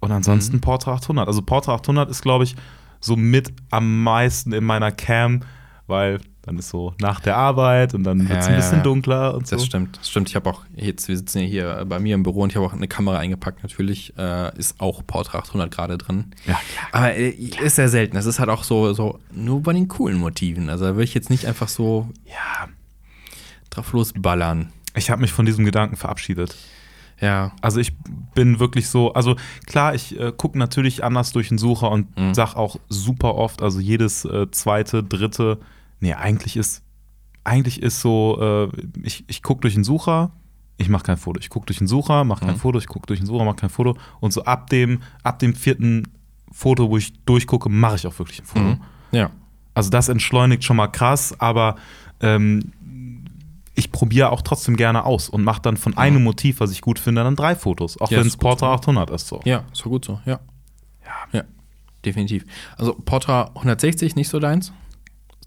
[0.00, 1.26] und ansonsten Portra 800.
[1.28, 2.56] Also Portra 800 ist, glaube ich,
[3.00, 5.40] so mit am meisten in meiner Cam,
[5.86, 8.82] weil dann ist so nach der Arbeit und dann wird es Ja, ein bisschen ja.
[8.82, 9.56] dunkler und so.
[9.56, 10.28] Das stimmt, das stimmt.
[10.28, 12.66] Ich habe auch jetzt, wir sitzen ja hier bei mir im Büro und ich habe
[12.66, 13.62] auch eine Kamera eingepackt.
[13.62, 16.26] Natürlich äh, ist auch Portra 800 gerade drin.
[16.46, 16.88] Ja, klar.
[16.92, 18.14] Aber äh, ist sehr selten.
[18.16, 20.68] Das ist halt auch so, so nur bei den coolen Motiven.
[20.68, 22.68] Also da würde ich jetzt nicht einfach so Ja,
[23.70, 24.70] drauf losballern.
[24.94, 26.54] ich habe mich von diesem Gedanken verabschiedet.
[27.20, 27.52] Ja.
[27.62, 27.92] Also ich
[28.34, 32.34] bin wirklich so, also klar, ich äh, gucke natürlich anders durch den Sucher und Mhm.
[32.34, 35.58] sag auch super oft, also jedes äh, zweite, dritte,
[36.00, 36.82] nee, eigentlich ist,
[37.44, 38.38] eigentlich ist so,
[38.72, 40.32] äh, ich, ich gucke durch den Sucher,
[40.76, 41.38] ich mache kein Foto.
[41.40, 42.58] Ich gucke durch den Sucher, mache kein Mhm.
[42.58, 43.96] Foto, ich gucke durch den Sucher, mache kein Foto.
[44.20, 46.08] Und so ab dem, ab dem vierten
[46.50, 48.64] Foto, wo ich durchgucke, mache ich auch wirklich ein Foto.
[48.64, 48.80] Mhm.
[49.12, 49.30] Ja.
[49.74, 51.76] Also das entschleunigt schon mal krass, aber
[52.20, 52.72] ähm,
[53.76, 56.98] ich probiere auch trotzdem gerne aus und mache dann von einem Motiv, was ich gut
[56.98, 58.00] finde, dann drei Fotos.
[58.00, 58.72] Auch Ja, wenn es Portra so.
[58.72, 59.40] 800 ist so.
[59.44, 60.38] Ja, ist doch gut so, ja.
[61.04, 61.38] Ja.
[61.40, 61.44] Ja,
[62.04, 62.44] definitiv.
[62.76, 64.72] Also Portra 160, nicht so deins?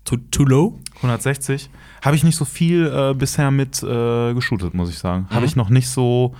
[0.08, 0.80] Too, too low?
[0.98, 1.70] 160.
[2.02, 5.28] Habe ich nicht so viel äh, bisher mit äh, geshootet, muss ich sagen.
[5.30, 5.46] Habe Mhm.
[5.46, 6.34] ich noch nicht so,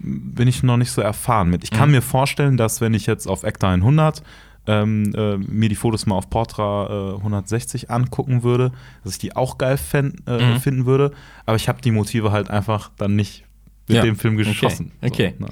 [0.00, 1.62] bin ich noch nicht so erfahren mit.
[1.62, 1.94] Ich kann Mhm.
[1.96, 4.22] mir vorstellen, dass wenn ich jetzt auf Ekta 100
[4.66, 8.72] ähm, äh, mir die Fotos mal auf Portra äh, 160 angucken würde,
[9.04, 10.56] dass ich die auch geil fänd, äh, Mhm.
[10.60, 11.12] finden würde.
[11.46, 13.44] Aber ich habe die Motive halt einfach dann nicht
[13.88, 14.02] mit Ja.
[14.02, 14.44] dem Film Okay.
[14.44, 14.92] geschossen.
[15.00, 15.34] Okay.
[15.38, 15.50] So, ne?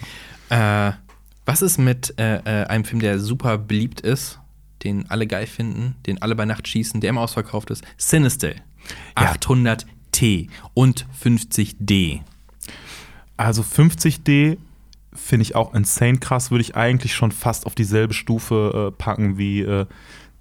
[0.48, 0.92] Äh,
[1.46, 4.39] was ist mit äh, äh, einem Film, der super beliebt ist,
[4.82, 7.84] den alle geil finden, den alle bei Nacht schießen, der immer ausverkauft ist?
[7.96, 8.52] Sinister.
[9.14, 12.20] 800T und 50D.
[13.36, 14.58] Also 50D
[15.12, 19.38] finde ich auch insane krass, würde ich eigentlich schon fast auf dieselbe Stufe äh, packen
[19.38, 19.86] wie äh,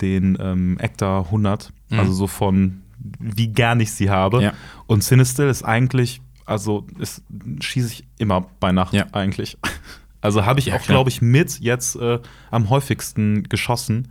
[0.02, 1.71] den ähm, Ekta 100.
[1.89, 1.99] Mhm.
[1.99, 2.82] Also so von
[3.19, 4.41] wie gern ich sie habe.
[4.43, 4.54] Ja.
[4.86, 6.86] Und Sinistil ist eigentlich, also
[7.62, 9.08] schieße ich immer bei Nacht Ja.
[9.12, 9.58] eigentlich.
[10.21, 12.19] Also habe ich Ja, auch, glaube ich, mit jetzt äh,
[12.52, 14.10] am häufigsten geschossen.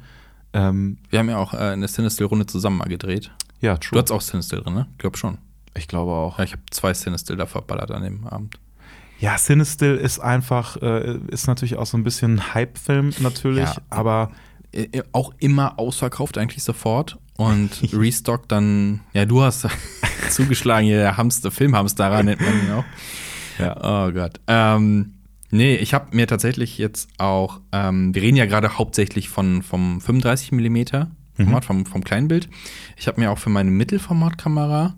[0.53, 3.31] Ähm, Wir haben ja auch äh, eine Sinistil-Runde zusammen mal gedreht.
[3.61, 3.99] ja, Du true.
[3.99, 4.87] hattest auch Sinistil drin, ne?
[4.99, 5.39] Glaub schon.
[5.77, 6.39] Ich glaube auch.
[6.39, 8.59] Ja, ich habe zwei Sinistil da verballert an dem Abend.
[9.21, 13.77] Ja, Sinistil ist einfach, äh, ist natürlich auch so ein bisschen ein Hype-Film natürlich, Ja.
[13.91, 14.31] aber
[14.71, 17.17] Äh, äh, auch immer ausverkauft, eigentlich sofort.
[17.39, 19.67] Und Restock dann, ja, du hast
[20.31, 22.85] zugeschlagen, hier der Hamster, Filmhamsterer nennt man ihn auch.
[23.59, 23.77] ja.
[24.09, 24.39] Oh Gott.
[24.47, 25.15] Ähm,
[25.51, 30.01] nee, ich habe mir tatsächlich jetzt auch, ähm, wir reden ja gerade hauptsächlich von, vom
[30.01, 30.79] 35 mm
[31.35, 32.49] Format, vom, vom Kleinbild.
[32.97, 34.97] Ich habe mir auch für meine Mittelformatkamera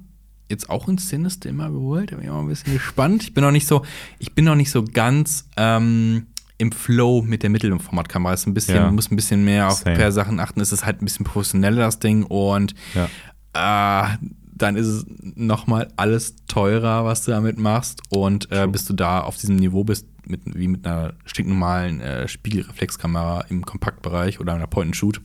[0.48, 2.10] jetzt auch ein Sinister immer geholt.
[2.12, 3.22] Da bin ich auch ein bisschen gespannt.
[3.22, 3.82] Ich bin noch nicht so,
[4.18, 6.26] ich bin noch nicht so ganz ähm,
[6.58, 8.32] im Flow mit der Mittelformatkamera.
[8.32, 8.90] Es ist ein bisschen, Ja.
[8.90, 9.96] muss ein bisschen mehr auf Same.
[9.96, 10.60] per Sachen achten.
[10.60, 12.24] Es ist halt ein bisschen professioneller, das Ding.
[12.24, 13.08] Und Ja.
[13.52, 14.16] Ah,
[14.54, 18.02] dann ist es nochmal alles teurer, was du damit machst.
[18.10, 22.28] Und äh, bis du da auf diesem Niveau bist, mit, wie mit einer stinknormalen äh,
[22.28, 25.20] Spiegelreflexkamera im Kompaktbereich oder einer Point-and-Shoot.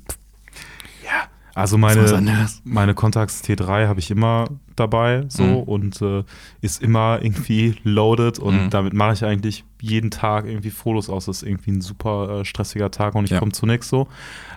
[1.58, 5.56] Also was meine, meine Contax T3 habe ich immer dabei so Mhm.
[5.60, 6.26] und äh,
[6.60, 8.70] ist immer irgendwie loaded und Mhm.
[8.72, 11.28] damit mache ich eigentlich jeden Tag irgendwie Fotos aus.
[11.28, 13.40] Das ist irgendwie ein super äh, stressiger Tag und ich Ja.
[13.40, 14.10] komme zu nichts so.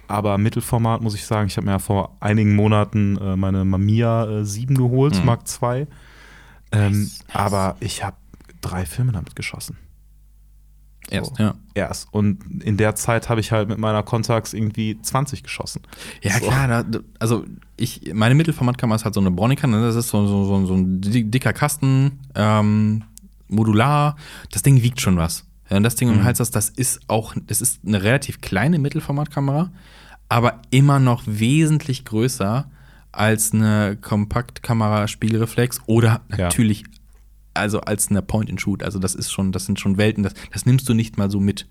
[0.08, 4.40] Aber Mittelformat muss ich sagen, ich habe mir ja vor einigen Monaten äh, meine Mamiya
[4.40, 5.24] äh, 7 geholt, Mhm.
[5.24, 5.86] Mark II.
[6.72, 7.32] Ähm, Nice, nice.
[7.32, 8.16] Aber ich habe
[8.60, 9.76] drei Filme damit geschossen.
[11.10, 11.42] Erst, So.
[11.42, 11.54] ja.
[11.74, 12.08] Erst.
[12.12, 15.82] Und in der Zeit habe ich halt mit meiner Contax irgendwie 20 geschossen.
[16.22, 16.46] Ja, So.
[16.46, 17.44] klar, da, also
[17.76, 19.80] ich, meine Mittelformatkamera ist halt so eine Bronica, ne?
[19.82, 23.04] das ist so, so, so, so ein di- dicker Kasten, ähm,
[23.48, 24.16] modular.
[24.52, 25.44] Das Ding wiegt schon was.
[25.70, 26.24] Ja, das Ding Mhm.
[26.24, 29.70] Hals, das, das ist auch, das ist eine relativ kleine Mittelformatkamera,
[30.28, 32.70] aber immer noch wesentlich größer
[33.12, 36.50] als eine Kompaktkamera Spiegelreflex oder Ja.
[37.58, 38.82] Also als eine Point-and-Shoot.
[38.82, 41.40] Also das ist schon, das sind schon Welten, das, das nimmst du nicht mal so
[41.40, 41.68] mit.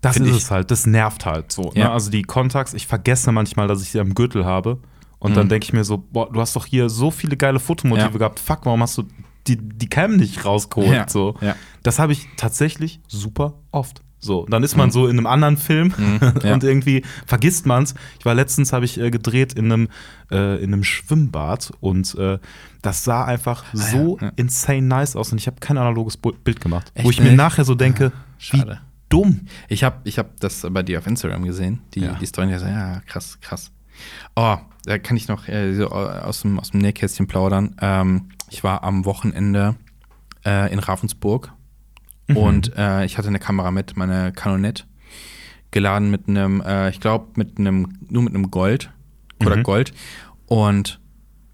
[0.00, 0.36] Das ist ich.
[0.36, 1.72] es halt, das nervt halt so.
[1.74, 1.84] Ja.
[1.84, 1.90] Ne?
[1.92, 4.80] Also die Contax, ich vergesse manchmal, dass ich sie am Gürtel habe.
[5.20, 5.34] Und Mhm.
[5.36, 8.18] dann denke ich mir so, boah, du hast doch hier so viele geile Fotomotive Ja.
[8.18, 8.38] gehabt.
[8.40, 9.04] Fuck, warum hast du
[9.46, 10.92] die, die Cam nicht rausgeholt?
[10.92, 11.08] Ja.
[11.08, 11.34] So.
[11.82, 14.02] Das habe ich tatsächlich super oft.
[14.20, 15.92] So, dann ist man so in einem anderen Film
[16.42, 16.52] ja.
[16.54, 17.94] und irgendwie vergisst man's.
[18.18, 19.88] Ich war letztens, habe ich äh, gedreht in einem,
[20.30, 22.38] äh, in einem Schwimmbad und äh,
[22.82, 24.32] das sah einfach so Ah, ja.
[24.36, 26.90] insane nice aus und ich habe kein analoges Bild gemacht.
[26.94, 28.10] Echt wo ich mir nachher so denke,
[28.50, 28.80] wie schade.
[29.08, 29.42] dumm.
[29.68, 32.14] Ich habe ich hab das bei dir auf Instagram gesehen, die, Ja.
[32.14, 32.50] die Story.
[32.50, 33.70] Ja, so, ja, krass, krass.
[34.36, 37.76] Oh, da kann ich noch äh, so aus, dem, aus dem Nähkästchen plaudern.
[37.80, 39.76] Ähm, ich war am Wochenende
[40.44, 41.52] äh, in Ravensburg
[42.34, 44.84] und äh, ich hatte eine Kamera mit, meine Canonette,
[45.70, 48.90] geladen mit einem, äh, ich glaube, mit einem, nur mit einem Gold,
[49.40, 49.62] Kodak Mhm.
[49.62, 49.92] Gold.
[50.46, 51.00] Und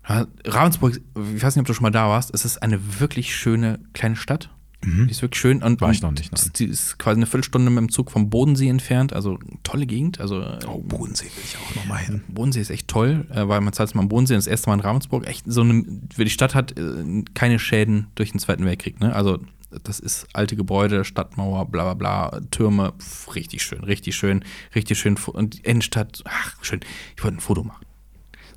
[0.06, 1.00] Ravensburg,
[1.34, 4.16] ich weiß nicht, ob du schon mal da warst, es ist eine wirklich schöne kleine
[4.16, 4.50] Stadt.
[4.86, 5.62] Die ist wirklich schön.
[5.62, 6.52] Und, War ich und noch nicht, nein.
[6.56, 9.14] Die ist quasi eine Viertelstunde mit dem Zug vom Bodensee entfernt.
[9.14, 10.20] Also tolle Gegend.
[10.20, 12.22] Also Oh, Bodensee will ich auch noch mal hin.
[12.28, 14.80] Bodensee ist echt toll, äh, weil man zahlt mal am Bodensee, das erste Mal in
[14.80, 15.26] Ravensburg.
[15.26, 19.00] Echt so eine, die Stadt hat äh, keine Schäden durch den Zweiten Weltkrieg.
[19.00, 19.14] Ne?
[19.16, 19.38] Also
[19.82, 24.98] das ist alte Gebäude, Stadtmauer, bla bla bla, Türme, pf, richtig schön, richtig schön, richtig
[24.98, 25.16] schön.
[25.32, 26.80] Und die Innenstadt, ach schön.
[27.16, 27.84] Ich wollte ein Foto machen.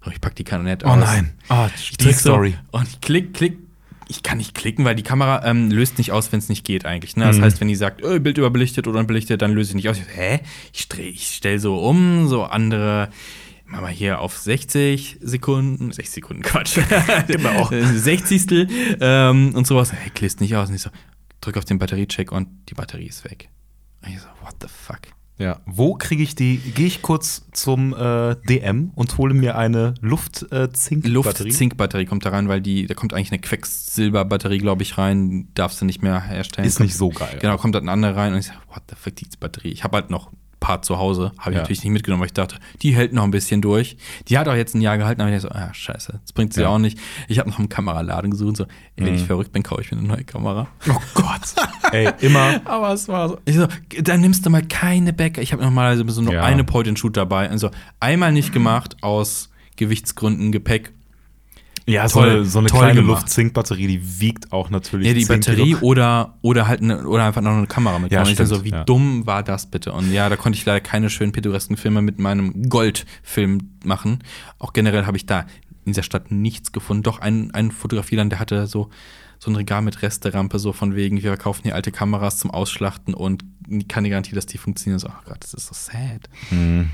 [0.05, 0.99] So, ich pack die Kanonette Oh aus.
[0.99, 1.33] nein.
[1.49, 2.55] Ah, Ich die drück so Story.
[2.71, 3.57] und ich klick, klick.
[4.09, 6.85] Ich kann nicht klicken, weil die Kamera ähm, löst nicht aus, wenn es nicht geht
[6.85, 7.17] eigentlich.
[7.17, 7.25] Ne?
[7.25, 7.41] Das Mhm.
[7.43, 9.97] heißt, wenn die sagt, äh, Bild überbelichtet oder unbelichtet, dann löse ich nicht aus.
[9.97, 10.39] Ich hä?
[10.71, 13.09] Ich, ich stelle so um, so andere,
[13.67, 16.79] mach mal hier auf 60 Sekunden, 60 Sekunden, Quatsch.
[17.27, 17.69] Genau.
[17.69, 18.67] Äh, Sechzigstel
[18.99, 19.91] ähm, und sowas.
[19.93, 20.69] Hey, klisst nicht aus.
[20.69, 20.89] Und ich so,
[21.41, 23.49] drück auf den Batteriecheck und die Batterie ist weg.
[24.03, 25.01] Und ich so, what the fuck?
[25.39, 25.59] Ja.
[25.67, 26.57] Wo kriege ich die?
[26.57, 31.13] Gehe ich kurz zum äh, DM und hole mir eine Luft-Zink-Batterie?
[31.13, 35.49] Luft-Zink-Batterie kommt da rein, weil die, da kommt eigentlich eine Quecksilber-Batterie, glaube ich, rein.
[35.53, 36.67] Darfst du nicht mehr herstellen.
[36.67, 37.37] Ist nicht so geil.
[37.39, 39.69] Genau, kommt dann eine andere rein und ich sage, what the fuck, die Batterie.
[39.69, 41.61] Ich habe halt noch paar zu Hause, habe ich Ja.
[41.61, 43.95] natürlich nicht mitgenommen, weil ich dachte, die hält noch ein bisschen durch.
[44.27, 46.61] Die hat auch jetzt ein Jahr gehalten, aber ich so, ah, scheiße, das bringt sie
[46.61, 46.69] Ja.
[46.69, 46.97] auch nicht.
[47.27, 48.63] Ich habe noch einen Kameraladen gesucht und so,
[48.95, 50.67] ey, wenn ich verrückt bin, kaufe ich mir eine neue Kamera.
[50.89, 51.41] Oh Gott.
[51.91, 52.61] Ey, immer.
[52.65, 53.37] Aber es war so.
[53.45, 53.67] Ich so,
[54.01, 55.41] dann nimmst du mal keine Bäcker.
[55.41, 56.43] Ich habe normalerweise so nur Ja.
[56.43, 57.49] eine Point-and-Shoot dabei.
[57.49, 60.91] Also einmal nicht gemacht aus Gewichtsgründen, Gepäck.
[61.89, 62.99] Ja, so Toll, eine, so eine toll kleine.
[62.99, 65.79] Luft-Zink-Batterie, die wiegt auch natürlich Ja, die 10 Batterie Kilo.
[65.79, 68.11] oder, oder halt eine, oder einfach noch eine Kamera mit.
[68.11, 68.83] Ja, und ich stimmt, so, wie ja.
[68.83, 69.93] dumm war das bitte?
[69.93, 74.19] Und ja, da konnte ich leider keine schönen pittoresken Filme mit meinem Goldfilm machen.
[74.59, 75.41] Auch generell habe ich da
[75.85, 77.03] in dieser Stadt nichts gefunden.
[77.03, 78.89] Doch ein, ein Fotografieland, der hatte so,
[79.39, 83.13] so ein Regal mit Resterampe, so von wegen, wir verkaufen hier alte Kameras zum Ausschlachten
[83.13, 83.45] und
[83.87, 84.99] keine Garantie, dass die funktionieren.
[84.99, 86.29] So, oh Gott, das ist so sad.
[86.49, 86.89] Hm.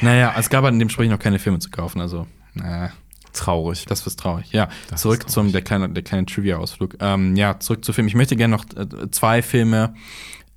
[0.00, 2.90] Naja, es gab halt in dem Sprich noch keine Filme zu kaufen, also, naja.
[3.38, 3.84] Traurig.
[3.86, 4.52] Das ist traurig.
[4.52, 6.96] Ja, Das zurück ist zum der kleine, der kleine Trivia-Ausflug.
[7.00, 8.08] Ähm, ja, zurück zu Filmen.
[8.08, 9.94] Ich möchte gerne noch äh, zwei Filme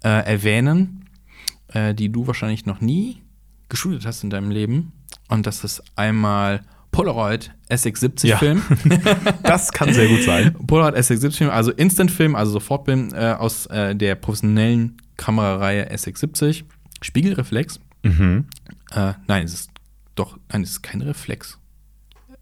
[0.03, 1.05] äh, erwähnen,
[1.73, 3.21] äh, die du wahrscheinlich noch nie
[3.69, 4.91] geschultet hast in deinem Leben.
[5.29, 8.61] Und das ist einmal Polaroid SX70-Film.
[9.43, 10.53] Das kann sehr gut sein.
[10.67, 16.63] Polaroid SX70-Film, also Instant-Film, also Sofortfilm äh, aus äh, der professionellen Kamerareihe SX70.
[17.01, 17.79] Spiegelreflex.
[18.03, 18.45] Mhm.
[18.91, 19.71] Äh, nein, es ist
[20.15, 21.57] doch, nein, es ist kein Reflex.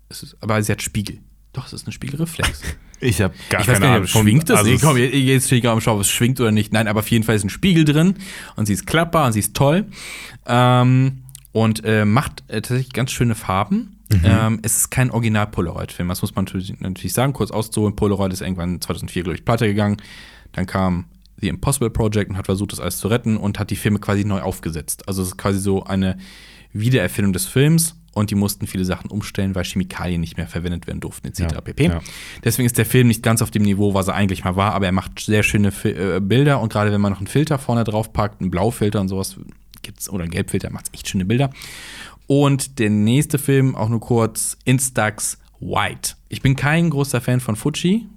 [0.09, 1.19] Es ist, aber sie hat Spiegel.
[1.53, 2.61] Doch, es ist ein Spiegelreflex.
[3.01, 3.97] Ich habe gar ich weiß keine nicht, Ahnung.
[3.99, 4.57] ob es schwingt das?
[4.59, 6.73] Also es- komm, jetzt stehe ich gerade am Schau, ob es schwingt oder nicht.
[6.73, 8.15] Nein, aber auf jeden Fall ist ein Spiegel drin
[8.57, 9.85] und sie ist klappbar und sie ist toll.
[10.45, 13.99] Ähm, und äh, macht äh, tatsächlich ganz schöne Farben.
[14.11, 14.21] Mhm.
[14.25, 16.45] Ähm, es ist kein Original-Polaroid-Film, das muss man
[16.81, 17.31] natürlich, sagen.
[17.31, 19.95] Kurz auszuholen, Polaroid ist irgendwann 2004, glaube ich, pleite gegangen.
[20.51, 21.05] Dann kam
[21.39, 24.25] The Impossible Project und hat versucht, das alles zu retten und hat die Filme quasi
[24.25, 25.07] neu aufgesetzt.
[25.07, 26.17] Also es ist quasi so eine
[26.73, 30.99] Wiedererfindung des Films und die mussten viele Sachen umstellen, weil Chemikalien nicht mehr verwendet werden
[30.99, 31.39] durften, etc.
[31.39, 31.85] Ja, pp.
[31.85, 31.99] ja.
[32.43, 34.85] Deswegen ist der Film nicht ganz auf dem Niveau, was er eigentlich mal war, aber
[34.85, 38.13] er macht sehr schöne äh, Bilder und gerade wenn man noch einen Filter vorne drauf
[38.13, 39.37] packt, einen Blaufilter und sowas
[39.81, 41.49] gibt's oder einen Gelbfilter, macht echt schöne Bilder.
[42.27, 46.13] Und der nächste Film, auch nur kurz, Instax White.
[46.29, 48.07] Ich bin kein großer Fan von Fuji,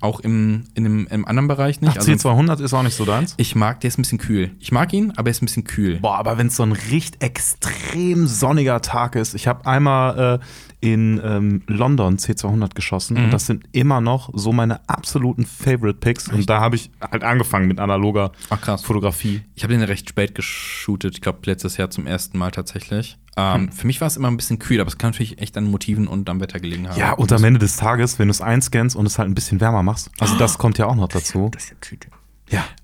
[0.00, 1.98] auch im, in einem, im anderen Bereich nicht.
[1.98, 3.34] Ach, C200 ist auch nicht so deins?
[3.36, 4.52] ich mag, der ist ein bisschen kühl.
[4.60, 5.98] Ich mag ihn, aber er ist ein bisschen kühl.
[6.00, 9.34] Boah, aber wenn es so ein richtig extrem sonniger Tag ist.
[9.34, 10.44] Ich habe einmal äh,
[10.80, 13.24] in ähm, London C200 geschossen Mhm.
[13.24, 16.28] und das sind immer noch so meine absoluten Favorite Picks.
[16.28, 18.78] Und da habe ich halt angefangen mit analoger Ach.
[18.80, 19.42] Fotografie.
[19.56, 23.18] Ich habe den recht spät geshootet, ich glaube letztes Jahr zum ersten Mal tatsächlich.
[23.36, 23.72] Ähm, Hm.
[23.72, 26.06] Für mich war es immer ein bisschen kühl, aber es kann natürlich echt an Motiven
[26.08, 26.98] und am Wetter gelegen haben.
[26.98, 29.60] Ja, und am Ende des Tages, wenn du es einscannst und es halt ein bisschen
[29.60, 30.10] wärmer machst.
[30.18, 31.48] Also das kommt ja auch noch dazu.
[31.52, 32.08] Das ist ja Tüte.
[32.10, 32.17] Ja.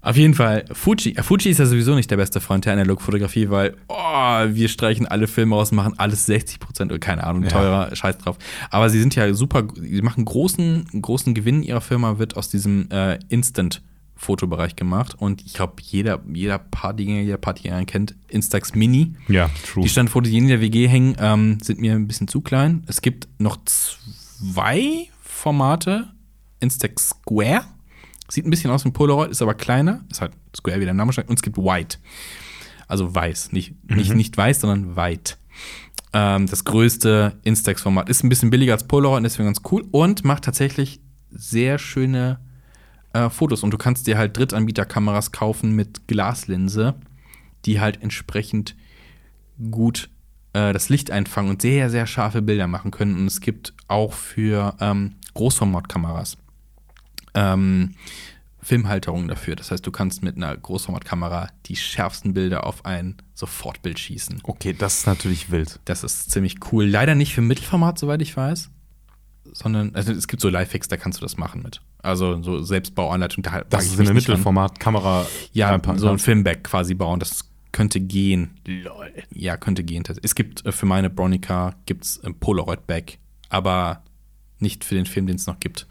[0.02, 1.14] Auf jeden Fall, Fuji.
[1.16, 5.06] Ja, Fuji ist ja sowieso nicht der beste Freund der Analogfotografie, weil oh, wir streichen
[5.06, 7.48] alle Filme aus, machen alles 60 Prozent oder keine Ahnung, Ja.
[7.48, 8.36] teurer, scheiß drauf.
[8.70, 12.90] Aber sie sind ja super, sie machen großen, großen Gewinn ihrer Firma, wird aus diesem
[12.90, 13.80] äh, Instant
[14.16, 19.14] Fotobereich gemacht und ich glaube, jeder, jeder Partygänger, jeder Partygänger kennt Instax Mini.
[19.28, 19.82] Ja, true.
[19.82, 22.84] Die Standfotos, die in der WG hängen, ähm, sind mir ein bisschen zu klein.
[22.86, 26.08] Es gibt noch zwei Formate.
[26.60, 27.64] Instax Square
[28.28, 30.04] Sieht ein bisschen aus wie ein Polaroid, ist aber kleiner.
[30.10, 31.28] Ist halt Square, wie der Name steht.
[31.28, 31.98] Und es gibt White.
[32.88, 33.52] Also weiß.
[33.52, 34.16] Nicht, nicht, Mhm.
[34.16, 35.34] nicht weiß, sondern White.
[36.12, 38.08] Ähm, das größte Instax-Format.
[38.08, 39.84] Ist ein bisschen billiger als Polaroid, und deswegen ganz cool.
[39.90, 42.38] Und macht tatsächlich sehr schöne
[43.12, 43.62] äh, Fotos.
[43.62, 46.94] Und du kannst dir halt Drittanbieterkameras kaufen mit Glaslinse,
[47.64, 48.74] die halt entsprechend
[49.70, 50.08] gut
[50.52, 53.16] äh, das Licht einfangen und sehr, sehr scharfe Bilder machen können.
[53.16, 56.38] Und es gibt auch für ähm, Großformatkameras
[57.34, 57.94] ähm,
[58.64, 59.56] Filmhalterungen dafür.
[59.56, 64.40] Das heißt, du kannst mit einer Großformatkamera die schärfsten Bilder auf ein Sofortbild schießen.
[64.42, 65.80] Okay, das ist natürlich wild.
[65.84, 66.86] Das ist ziemlich cool.
[66.86, 68.70] Leider nicht für Mittelformat, soweit ich weiß.
[69.52, 71.82] Sondern, also es gibt so Lifehacks, da kannst du das machen mit.
[72.02, 74.14] Also so Selbstbauanleitung, da Das ist eine.
[74.14, 75.26] Mittelformat-Kamera.
[75.52, 76.18] Ja, so ein.
[76.18, 78.58] Filmback quasi bauen, das könnte gehen.
[78.66, 79.12] Lol.
[79.32, 80.04] Ja, könnte gehen.
[80.22, 83.18] Es gibt äh, für meine Bronica gibt's ein Polaroid-Back,
[83.48, 84.02] aber
[84.60, 85.86] nicht für den Film, den es noch gibt.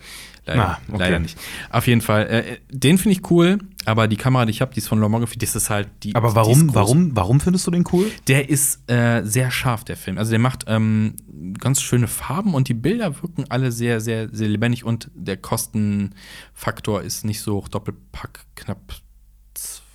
[0.46, 0.98] Leider, Ah, okay.
[1.00, 1.38] leider nicht.
[1.70, 4.80] Auf jeden Fall, äh, den finde ich cool, aber die Kamera, die ich habe, die
[4.80, 6.16] ist von Lomography, das ist halt die.
[6.16, 8.12] Aber warum, warum, warum findest du den cool?
[8.28, 10.18] Der ist äh, sehr scharf, der Film.
[10.18, 11.16] Also der macht ähm,
[11.60, 17.02] ganz schöne Farben und die Bilder wirken alle sehr, sehr, sehr lebendig und der Kostenfaktor
[17.02, 17.68] ist nicht so hoch.
[17.70, 18.96] Doppelpack knapp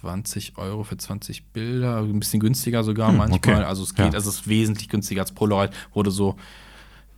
[0.00, 3.38] 20 Euro für 20 Bilder, ein bisschen günstiger sogar Hm, manchmal.
[3.57, 3.64] okay.
[3.64, 4.12] Also es geht, Ja.
[4.12, 6.37] also es ist wesentlich günstiger als Polaroid, wo du so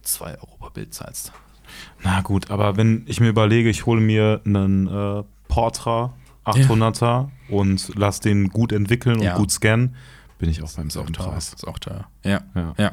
[0.02, 1.32] 2 Euro pro Bild zahlst.
[2.02, 7.92] Na gut, aber wenn ich mir überlege, ich hole mir einen äh, Portra 800er und
[7.96, 9.32] lass den gut entwickeln Ja.
[9.34, 9.94] und gut scannen,
[10.38, 11.12] bin ich auch beim selben.
[11.12, 11.52] Preis.
[11.52, 12.08] Ist auch teuer.
[12.24, 12.40] Ja.
[12.54, 12.74] Ja.
[12.78, 12.92] Ja.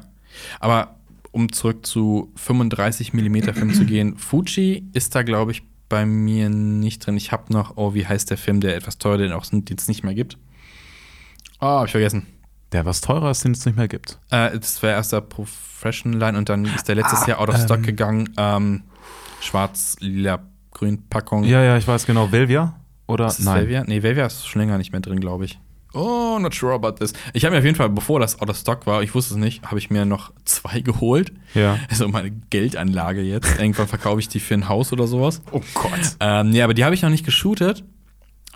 [0.60, 0.96] Aber
[1.32, 6.50] um zurück zu 35 mm Film zu gehen, Fuji ist da, glaube ich, bei mir
[6.50, 7.16] nicht drin.
[7.16, 9.88] Ich habe noch, oh, wie heißt der Film, der etwas teuer, den auch den es
[9.88, 10.38] nicht mehr gibt?
[11.62, 12.28] Oh, hab ich vergessen.
[12.78, 14.20] Der was teurer ist, den es nicht mehr gibt.
[14.30, 17.50] Äh, das war erst der Professional Line und dann ist der letztes Ah, Jahr out
[17.50, 17.84] of stock ähm.
[17.84, 18.30] gegangen.
[18.38, 18.84] Ähm,
[19.42, 21.44] Schwarz, lila, grün Packung.
[21.44, 22.32] Ja, ja, ich weiß genau.
[22.32, 22.80] Velvia?
[23.08, 23.26] Oder?
[23.26, 23.62] Ist Nein.
[23.62, 23.84] Velvia?
[23.88, 25.60] Nee, Velvia ist schon länger nicht mehr drin, glaube ich.
[25.96, 27.14] Oh, not sure about this.
[27.34, 29.40] Ich habe mir auf jeden Fall, bevor das out of stock war, ich wusste es
[29.40, 31.34] nicht, habe ich mir noch zwei geholt.
[31.56, 31.80] Ja.
[31.90, 33.60] Also meine Geldanlage jetzt.
[33.60, 35.42] Irgendwann verkaufe ich die für ein Haus oder sowas.
[35.52, 36.16] Oh Gott.
[36.20, 37.84] Ähm, nee, aber die habe ich noch nicht geshootet.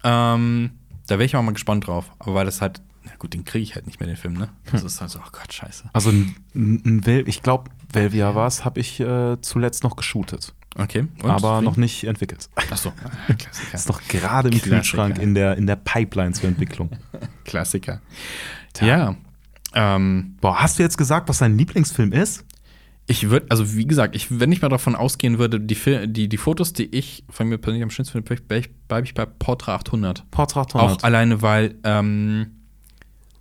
[0.03, 0.73] Ähm,
[1.07, 2.11] da wäre ich auch mal gespannt drauf.
[2.19, 2.81] Aber weil das halt,
[3.21, 4.49] gut, den kriege ich halt nicht mehr, den Film, ne?
[4.71, 5.91] Das ist halt so, oh Gott, scheiße.
[5.93, 10.55] Also ein, ein Vel ich glaube, Velvia war es, habe ich äh, zuletzt noch geshootet.
[10.75, 11.05] Okay.
[11.21, 11.29] und?
[11.29, 11.65] aber Wie?
[11.65, 12.49] noch nicht entwickelt.
[12.71, 12.89] Achso,
[13.27, 13.75] ah, Klassiker.
[13.75, 14.75] Ist noch gerade im Klassiker.
[14.77, 16.89] Kühlschrank in der, in der Pipeline zur Entwicklung.
[17.45, 18.01] Klassiker.
[18.79, 19.15] Ja.
[19.75, 22.43] Ähm, Boah, hast du jetzt gesagt, was dein Lieblingsfilm ist?
[23.07, 26.29] ich würde, also wie gesagt, ich, wenn ich mal davon ausgehen würde, die, Fil- die,
[26.29, 28.41] die Fotos, die ich von mir persönlich am schönsten finde,
[28.87, 30.31] bleibe ich, bei Portra 800.
[30.31, 32.60] Portrait Auch alleine, weil ähm,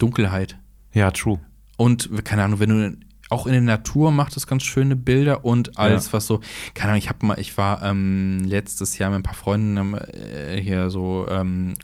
[0.00, 0.58] Dunkelheit.
[0.92, 1.38] Ja, true.
[1.76, 2.96] Und, keine Ahnung, wenn du
[3.30, 6.12] auch in der Natur macht es ganz schöne Bilder und alles, Ja.
[6.14, 6.40] was so,
[6.74, 10.60] keine Ahnung, ich habe mal, ich war ähm, letztes Jahr mit ein paar Freunden äh,
[10.60, 11.74] hier so ähm,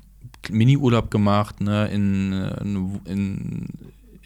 [0.50, 3.68] Mini-Urlaub gemacht, ne, in, äh, in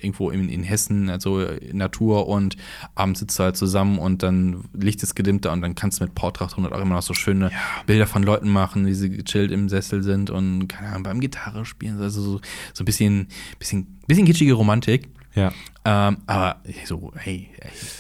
[0.03, 2.57] irgendwo in, in Hessen, also in Natur und
[2.95, 6.05] abends sitzt du halt zusammen und dann Licht ist gedimmt da und dann kannst du
[6.05, 7.51] mit Portrait 100 auch immer noch so schöne
[7.87, 11.65] Bilder von Leuten machen, wie sie gechillt im Sessel sind und keine Ahnung, beim Gitarre
[11.65, 12.41] spielen, also so,
[12.73, 15.09] so ein bisschen, bisschen, bisschen kitschige Romantik.
[15.35, 15.53] Ja.
[15.85, 17.51] Ähm, aber so, hey,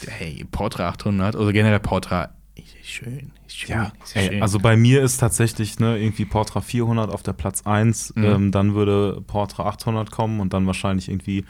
[0.08, 2.30] hey, Portra 800 oder generell Portra,
[2.82, 4.42] schön, schön, Ja, ist ey, schön.
[4.42, 8.24] also bei mir ist tatsächlich ne, irgendwie Portra 400 auf der Platz 1, Mhm.
[8.24, 11.44] ähm, dann würde Portra 800 kommen und dann wahrscheinlich irgendwie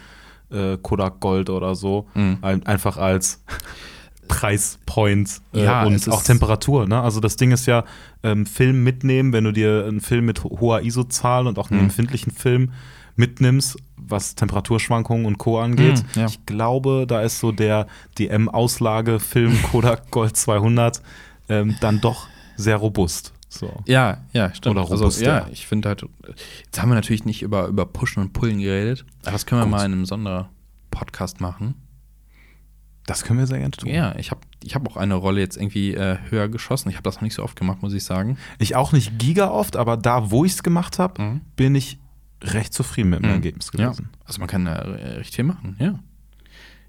[0.52, 2.38] äh, Kodak Gold oder so, Mhm.
[2.42, 3.42] Ein, einfach als
[4.28, 6.86] Preispoint äh, Ja, und auch Temperatur.
[6.86, 7.00] Ne?
[7.00, 7.84] Also das Ding ist ja,
[8.22, 11.80] ähm, Film mitnehmen, wenn du dir einen Film mit ho- hoher ISO-Zahl und auch einen
[11.80, 11.86] Mhm.
[11.86, 12.70] empfindlichen Film
[13.16, 15.58] mitnimmst, was Temperaturschwankungen und Co.
[15.58, 16.04] angeht.
[16.14, 16.26] Mhm, ja.
[16.26, 17.86] Ich glaube, da ist so der
[18.18, 21.02] DM-Auslage-Film Kodak Gold 200
[21.48, 23.32] ähm, dann doch sehr robust.
[23.52, 23.82] So.
[23.86, 24.76] ja, ja, stimmt.
[24.76, 25.24] Oder also, robuster.
[25.24, 26.06] ja, ich finde halt,
[26.64, 29.64] jetzt haben wir natürlich nicht über, über Pushen und Pullen geredet, aber das können wir
[29.64, 29.72] Gut.
[29.72, 31.74] mal in einem Sonderpodcast machen.
[33.06, 33.88] Das können wir sehr gerne tun.
[33.90, 36.90] Ja, ich habe ich hab auch eine Rolle jetzt irgendwie äh, höher geschossen.
[36.90, 38.38] Ich habe das noch nicht so oft gemacht, muss ich sagen.
[38.60, 41.40] Ich auch nicht giga oft, aber da, wo ich es gemacht habe, Mhm.
[41.56, 41.98] bin ich
[42.42, 43.34] recht zufrieden mit dem Mhm.
[43.34, 44.10] Ergebnis Ja, gewesen.
[44.24, 45.98] also man kann da äh, recht viel machen, ja.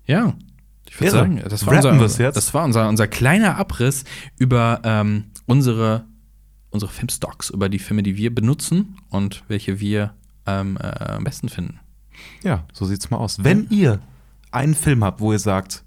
[0.05, 0.33] Ja,
[0.87, 4.03] ich würde sagen, das war, unser, das war unser, unser kleiner Abriss
[4.37, 6.05] über ähm, unsere,
[6.71, 10.13] unsere Filmstocks, über die Filme, die wir benutzen und welche wir
[10.47, 11.79] ähm, äh, am besten finden.
[12.43, 13.43] Ja, so sieht's mal aus.
[13.43, 13.99] Wenn ihr
[14.51, 15.83] einen Film habt, wo ihr sagt,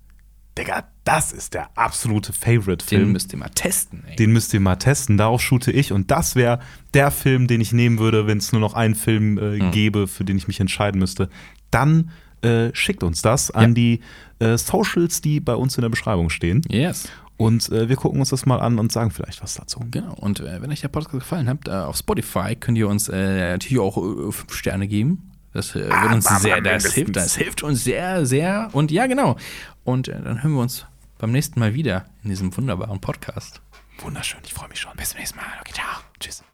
[0.57, 4.05] Digga, das ist der absolute Den Favorite-Film, müsst ihr mal testen.
[4.07, 4.15] Ey.
[4.17, 5.17] den müsst ihr mal testen.
[5.17, 5.91] Darauf shoote ich.
[5.93, 6.61] Und das wäre
[6.95, 9.71] der Film, den ich nehmen würde, wenn es nur noch einen Film äh, Mhm.
[9.73, 11.29] gäbe, für den ich mich entscheiden müsste.
[11.73, 12.11] Dann
[12.43, 13.75] äh, schickt uns das an Ja.
[13.75, 14.01] die
[14.39, 16.63] äh, Socials, die bei uns in der Beschreibung stehen.
[16.69, 17.09] yes.
[17.37, 19.81] Und äh, wir gucken uns das mal an und sagen vielleicht was dazu.
[19.91, 20.15] Genau.
[20.15, 23.51] Und äh, wenn euch der Podcast gefallen hat, äh, auf Spotify könnt ihr uns äh,
[23.53, 25.33] natürlich auch äh, fünf Sterne geben.
[25.53, 28.69] Das äh, wird uns sehr, das hilft, das hilft uns sehr, sehr.
[28.73, 29.37] Und ja, genau.
[29.85, 30.87] Und dann hören wir uns
[31.19, 33.61] beim nächsten Mal wieder in diesem wunderbaren Podcast.
[33.99, 34.97] Wunderschön, ich freue mich schon.
[34.97, 35.47] Bis zum nächsten Mal.
[35.61, 36.03] Okay, ciao.
[36.19, 36.45] Tschüss.